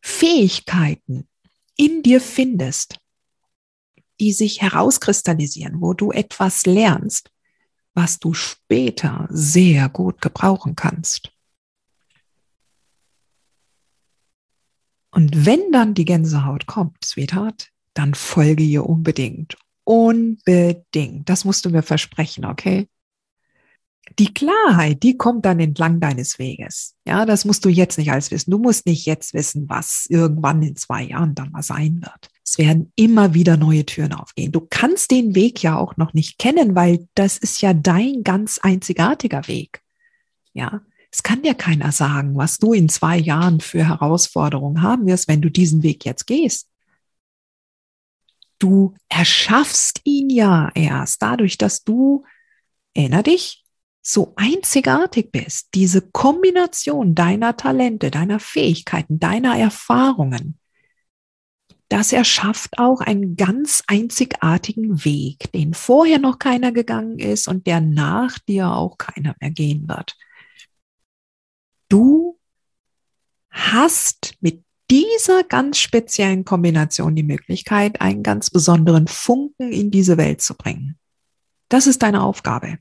Fähigkeiten 0.00 1.28
in 1.76 2.02
dir 2.02 2.20
findest, 2.20 2.98
die 4.18 4.32
sich 4.32 4.60
herauskristallisieren, 4.60 5.80
wo 5.80 5.94
du 5.94 6.10
etwas 6.10 6.66
lernst, 6.66 7.30
was 7.94 8.18
du 8.18 8.34
später 8.34 9.28
sehr 9.30 9.88
gut 9.88 10.20
gebrauchen 10.20 10.74
kannst. 10.74 11.30
Und 15.12 15.46
wenn 15.46 15.70
dann 15.70 15.94
die 15.94 16.04
Gänsehaut 16.04 16.66
kommt, 16.66 17.04
Sweetheart, 17.04 17.70
dann 17.94 18.14
folge 18.14 18.64
ihr 18.64 18.84
unbedingt. 18.84 19.56
Unbedingt. 19.84 21.28
Das 21.28 21.44
musst 21.44 21.64
du 21.64 21.70
mir 21.70 21.82
versprechen, 21.82 22.44
okay? 22.44 22.88
Die 24.18 24.32
Klarheit, 24.32 25.02
die 25.02 25.16
kommt 25.16 25.44
dann 25.44 25.60
entlang 25.60 26.00
deines 26.00 26.38
Weges. 26.38 26.94
Ja, 27.06 27.26
das 27.26 27.44
musst 27.44 27.64
du 27.64 27.68
jetzt 27.68 27.98
nicht 27.98 28.10
alles 28.10 28.30
wissen. 28.30 28.50
Du 28.50 28.58
musst 28.58 28.86
nicht 28.86 29.06
jetzt 29.06 29.34
wissen, 29.34 29.68
was 29.68 30.06
irgendwann 30.08 30.62
in 30.62 30.76
zwei 30.76 31.02
Jahren 31.02 31.34
dann 31.34 31.50
mal 31.50 31.62
sein 31.62 32.00
wird. 32.02 32.30
Es 32.44 32.58
werden 32.58 32.92
immer 32.96 33.34
wieder 33.34 33.56
neue 33.56 33.84
Türen 33.84 34.14
aufgehen. 34.14 34.52
Du 34.52 34.66
kannst 34.68 35.10
den 35.10 35.34
Weg 35.34 35.62
ja 35.62 35.76
auch 35.76 35.96
noch 35.96 36.14
nicht 36.14 36.38
kennen, 36.38 36.74
weil 36.74 37.06
das 37.14 37.38
ist 37.38 37.60
ja 37.60 37.74
dein 37.74 38.22
ganz 38.22 38.58
einzigartiger 38.58 39.46
Weg. 39.48 39.82
Ja, 40.54 40.80
es 41.10 41.22
kann 41.22 41.42
dir 41.42 41.54
keiner 41.54 41.92
sagen, 41.92 42.36
was 42.36 42.58
du 42.58 42.72
in 42.72 42.88
zwei 42.88 43.18
Jahren 43.18 43.60
für 43.60 43.86
Herausforderungen 43.86 44.82
haben 44.82 45.06
wirst, 45.06 45.28
wenn 45.28 45.42
du 45.42 45.50
diesen 45.50 45.82
Weg 45.82 46.04
jetzt 46.04 46.26
gehst. 46.26 46.68
Du 48.58 48.94
erschaffst 49.08 50.00
ihn 50.04 50.30
ja 50.30 50.70
erst 50.74 51.22
dadurch, 51.22 51.58
dass 51.58 51.84
du, 51.84 52.24
erinner 52.94 53.22
dich, 53.22 53.64
so 54.08 54.32
einzigartig 54.36 55.30
bist, 55.32 55.68
diese 55.74 56.00
Kombination 56.00 57.14
deiner 57.14 57.58
Talente, 57.58 58.10
deiner 58.10 58.40
Fähigkeiten, 58.40 59.20
deiner 59.20 59.58
Erfahrungen, 59.58 60.58
das 61.90 62.14
erschafft 62.14 62.78
auch 62.78 63.00
einen 63.02 63.36
ganz 63.36 63.82
einzigartigen 63.86 65.04
Weg, 65.04 65.52
den 65.52 65.74
vorher 65.74 66.18
noch 66.18 66.38
keiner 66.38 66.72
gegangen 66.72 67.18
ist 67.18 67.48
und 67.48 67.66
der 67.66 67.82
nach 67.82 68.38
dir 68.38 68.72
auch 68.72 68.96
keiner 68.96 69.34
mehr 69.40 69.50
gehen 69.50 69.88
wird. 69.88 70.16
Du 71.90 72.38
hast 73.50 74.34
mit 74.40 74.64
dieser 74.90 75.44
ganz 75.44 75.78
speziellen 75.78 76.46
Kombination 76.46 77.14
die 77.14 77.22
Möglichkeit, 77.22 78.00
einen 78.00 78.22
ganz 78.22 78.48
besonderen 78.48 79.06
Funken 79.06 79.70
in 79.70 79.90
diese 79.90 80.16
Welt 80.16 80.40
zu 80.40 80.54
bringen. 80.54 80.98
Das 81.68 81.86
ist 81.86 82.02
deine 82.02 82.22
Aufgabe. 82.22 82.78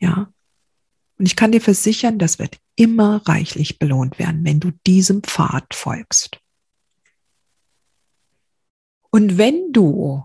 Ja. 0.00 0.32
Und 1.18 1.26
ich 1.26 1.36
kann 1.36 1.52
dir 1.52 1.60
versichern, 1.60 2.18
das 2.18 2.38
wird 2.38 2.58
immer 2.76 3.26
reichlich 3.26 3.78
belohnt 3.78 4.18
werden, 4.18 4.44
wenn 4.44 4.60
du 4.60 4.70
diesem 4.86 5.22
Pfad 5.22 5.74
folgst. 5.74 6.40
Und 9.10 9.38
wenn 9.38 9.72
du 9.72 10.22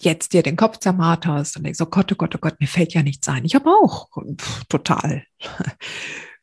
jetzt 0.00 0.32
dir 0.32 0.42
den 0.42 0.56
Kopf 0.56 0.78
zermarrt 0.78 1.26
hast 1.26 1.56
und 1.56 1.64
denkst, 1.64 1.80
oh 1.80 1.86
Gott, 1.86 2.12
oh 2.12 2.14
Gott, 2.14 2.34
oh 2.36 2.38
Gott, 2.38 2.60
mir 2.60 2.66
fällt 2.66 2.94
ja 2.94 3.02
nichts 3.02 3.28
ein. 3.28 3.44
Ich 3.44 3.54
habe 3.54 3.70
auch 3.70 4.08
pff, 4.38 4.64
total 4.66 5.24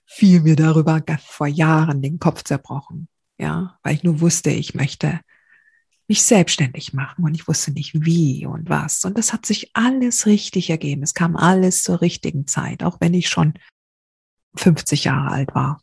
viel 0.05 0.41
mir 0.41 0.55
darüber 0.55 1.01
vor 1.19 1.47
Jahren 1.47 2.01
den 2.01 2.19
Kopf 2.19 2.43
zerbrochen. 2.43 3.07
Ja, 3.37 3.79
weil 3.83 3.95
ich 3.95 4.03
nur 4.03 4.19
wusste, 4.19 4.51
ich 4.51 4.75
möchte 4.75 5.21
mich 6.11 6.23
selbstständig 6.23 6.91
machen 6.91 7.23
und 7.23 7.35
ich 7.35 7.47
wusste 7.47 7.71
nicht 7.71 7.93
wie 8.03 8.45
und 8.45 8.67
was. 8.67 9.05
Und 9.05 9.17
das 9.17 9.31
hat 9.31 9.45
sich 9.45 9.71
alles 9.73 10.25
richtig 10.25 10.69
ergeben. 10.69 11.03
Es 11.03 11.13
kam 11.13 11.37
alles 11.37 11.83
zur 11.83 12.01
richtigen 12.01 12.47
Zeit, 12.47 12.83
auch 12.83 12.97
wenn 12.99 13.13
ich 13.13 13.29
schon 13.29 13.53
50 14.55 15.05
Jahre 15.05 15.31
alt 15.31 15.55
war 15.55 15.81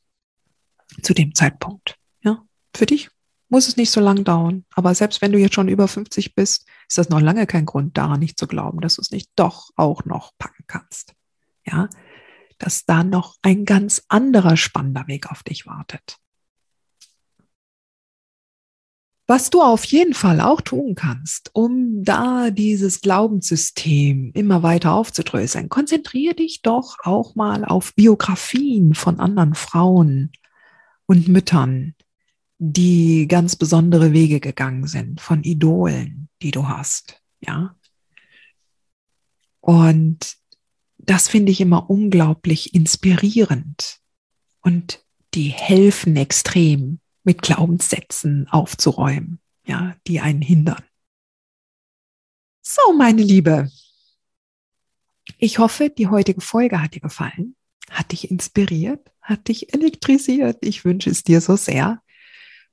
zu 1.00 1.14
dem 1.14 1.34
Zeitpunkt. 1.34 1.96
Ja, 2.22 2.42
für 2.76 2.84
dich 2.84 3.08
muss 3.48 3.68
es 3.68 3.78
nicht 3.78 3.90
so 3.90 4.02
lang 4.02 4.22
dauern. 4.22 4.66
Aber 4.74 4.94
selbst 4.94 5.22
wenn 5.22 5.32
du 5.32 5.38
jetzt 5.38 5.54
schon 5.54 5.68
über 5.68 5.88
50 5.88 6.34
bist, 6.34 6.66
ist 6.86 6.98
das 6.98 7.08
noch 7.08 7.22
lange 7.22 7.46
kein 7.46 7.64
Grund 7.64 7.96
daran, 7.96 8.20
nicht 8.20 8.38
zu 8.38 8.46
glauben, 8.46 8.82
dass 8.82 8.96
du 8.96 9.00
es 9.00 9.10
nicht 9.10 9.30
doch 9.34 9.70
auch 9.76 10.04
noch 10.04 10.32
packen 10.36 10.64
kannst. 10.66 11.14
Ja, 11.66 11.88
dass 12.58 12.84
da 12.84 13.02
noch 13.02 13.36
ein 13.40 13.64
ganz 13.64 14.04
anderer 14.08 14.58
spannender 14.58 15.08
Weg 15.08 15.30
auf 15.30 15.42
dich 15.42 15.64
wartet. 15.64 16.18
Was 19.30 19.50
du 19.50 19.60
auf 19.60 19.84
jeden 19.84 20.14
Fall 20.14 20.40
auch 20.40 20.62
tun 20.62 20.94
kannst, 20.94 21.50
um 21.52 22.02
da 22.02 22.50
dieses 22.50 23.02
Glaubenssystem 23.02 24.32
immer 24.32 24.62
weiter 24.62 24.94
aufzudröseln, 24.94 25.68
konzentriere 25.68 26.34
dich 26.34 26.62
doch 26.62 26.96
auch 27.02 27.34
mal 27.34 27.66
auf 27.66 27.94
Biografien 27.94 28.94
von 28.94 29.20
anderen 29.20 29.54
Frauen 29.54 30.32
und 31.04 31.28
Müttern, 31.28 31.94
die 32.56 33.28
ganz 33.28 33.54
besondere 33.54 34.14
Wege 34.14 34.40
gegangen 34.40 34.86
sind, 34.86 35.20
von 35.20 35.44
Idolen, 35.44 36.30
die 36.40 36.50
du 36.50 36.66
hast, 36.66 37.20
ja. 37.40 37.76
Und 39.60 40.38
das 40.96 41.28
finde 41.28 41.52
ich 41.52 41.60
immer 41.60 41.90
unglaublich 41.90 42.74
inspirierend. 42.74 43.98
Und 44.62 45.04
die 45.34 45.50
helfen 45.50 46.16
extrem, 46.16 47.00
mit 47.28 47.42
Glaubenssätzen 47.42 48.48
aufzuräumen, 48.48 49.38
ja, 49.66 49.94
die 50.06 50.20
einen 50.20 50.40
hindern. 50.40 50.82
So, 52.62 52.94
meine 52.96 53.20
Liebe, 53.20 53.70
ich 55.36 55.58
hoffe, 55.58 55.90
die 55.90 56.06
heutige 56.06 56.40
Folge 56.40 56.80
hat 56.80 56.94
dir 56.94 57.02
gefallen, 57.02 57.54
hat 57.90 58.12
dich 58.12 58.30
inspiriert, 58.30 59.12
hat 59.20 59.48
dich 59.48 59.74
elektrisiert. 59.74 60.56
Ich 60.62 60.86
wünsche 60.86 61.10
es 61.10 61.22
dir 61.22 61.42
so 61.42 61.56
sehr. 61.56 62.00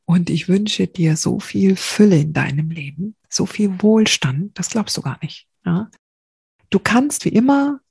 Und 0.06 0.30
ich 0.30 0.48
wünsche 0.48 0.88
dir 0.88 1.18
so 1.18 1.42
viel 1.42 1.76
Fülle 1.76 2.22
in 2.22 2.32
deinem 2.32 2.70
Leben, 2.70 3.18
so 3.28 3.46
viel 3.46 3.82
Wohlstand, 3.82 4.58
das 4.58 4.70
glaubst 4.70 4.96
du 4.96 5.02
gar 5.02 5.20
nicht. 5.22 5.50
Ja? 5.66 5.92
Du 6.70 6.80
kannst 6.80 7.26
wie 7.26 7.30
immer 7.30 7.82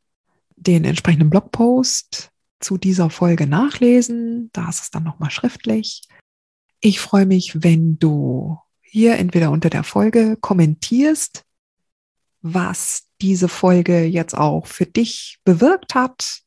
den 0.56 0.86
entsprechenden 0.86 1.28
Blogpost 1.28 2.30
zu 2.58 2.78
dieser 2.78 3.10
Folge 3.10 3.46
nachlesen. 3.46 4.48
Da 4.54 4.70
ist 4.70 4.80
es 4.80 4.90
dann 4.90 5.04
nochmal 5.04 5.30
schriftlich. 5.30 6.08
Ich 6.86 7.00
freue 7.00 7.24
mich, 7.24 7.62
wenn 7.62 7.98
du 7.98 8.58
hier 8.82 9.16
entweder 9.16 9.50
unter 9.50 9.70
der 9.70 9.84
Folge 9.84 10.36
kommentierst, 10.38 11.42
was 12.42 13.04
diese 13.22 13.48
Folge 13.48 14.04
jetzt 14.04 14.36
auch 14.36 14.66
für 14.66 14.84
dich 14.84 15.38
bewirkt 15.44 15.94
hat. 15.94 16.42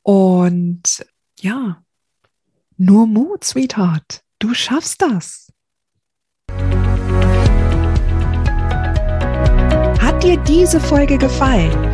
Und 0.00 1.04
ja, 1.40 1.84
nur 2.78 3.06
Mut, 3.06 3.44
Sweetheart. 3.44 4.22
Du 4.38 4.54
schaffst 4.54 5.02
das. 5.02 5.52
Hat 10.00 10.22
dir 10.22 10.38
diese 10.38 10.80
Folge 10.80 11.18
gefallen? 11.18 11.93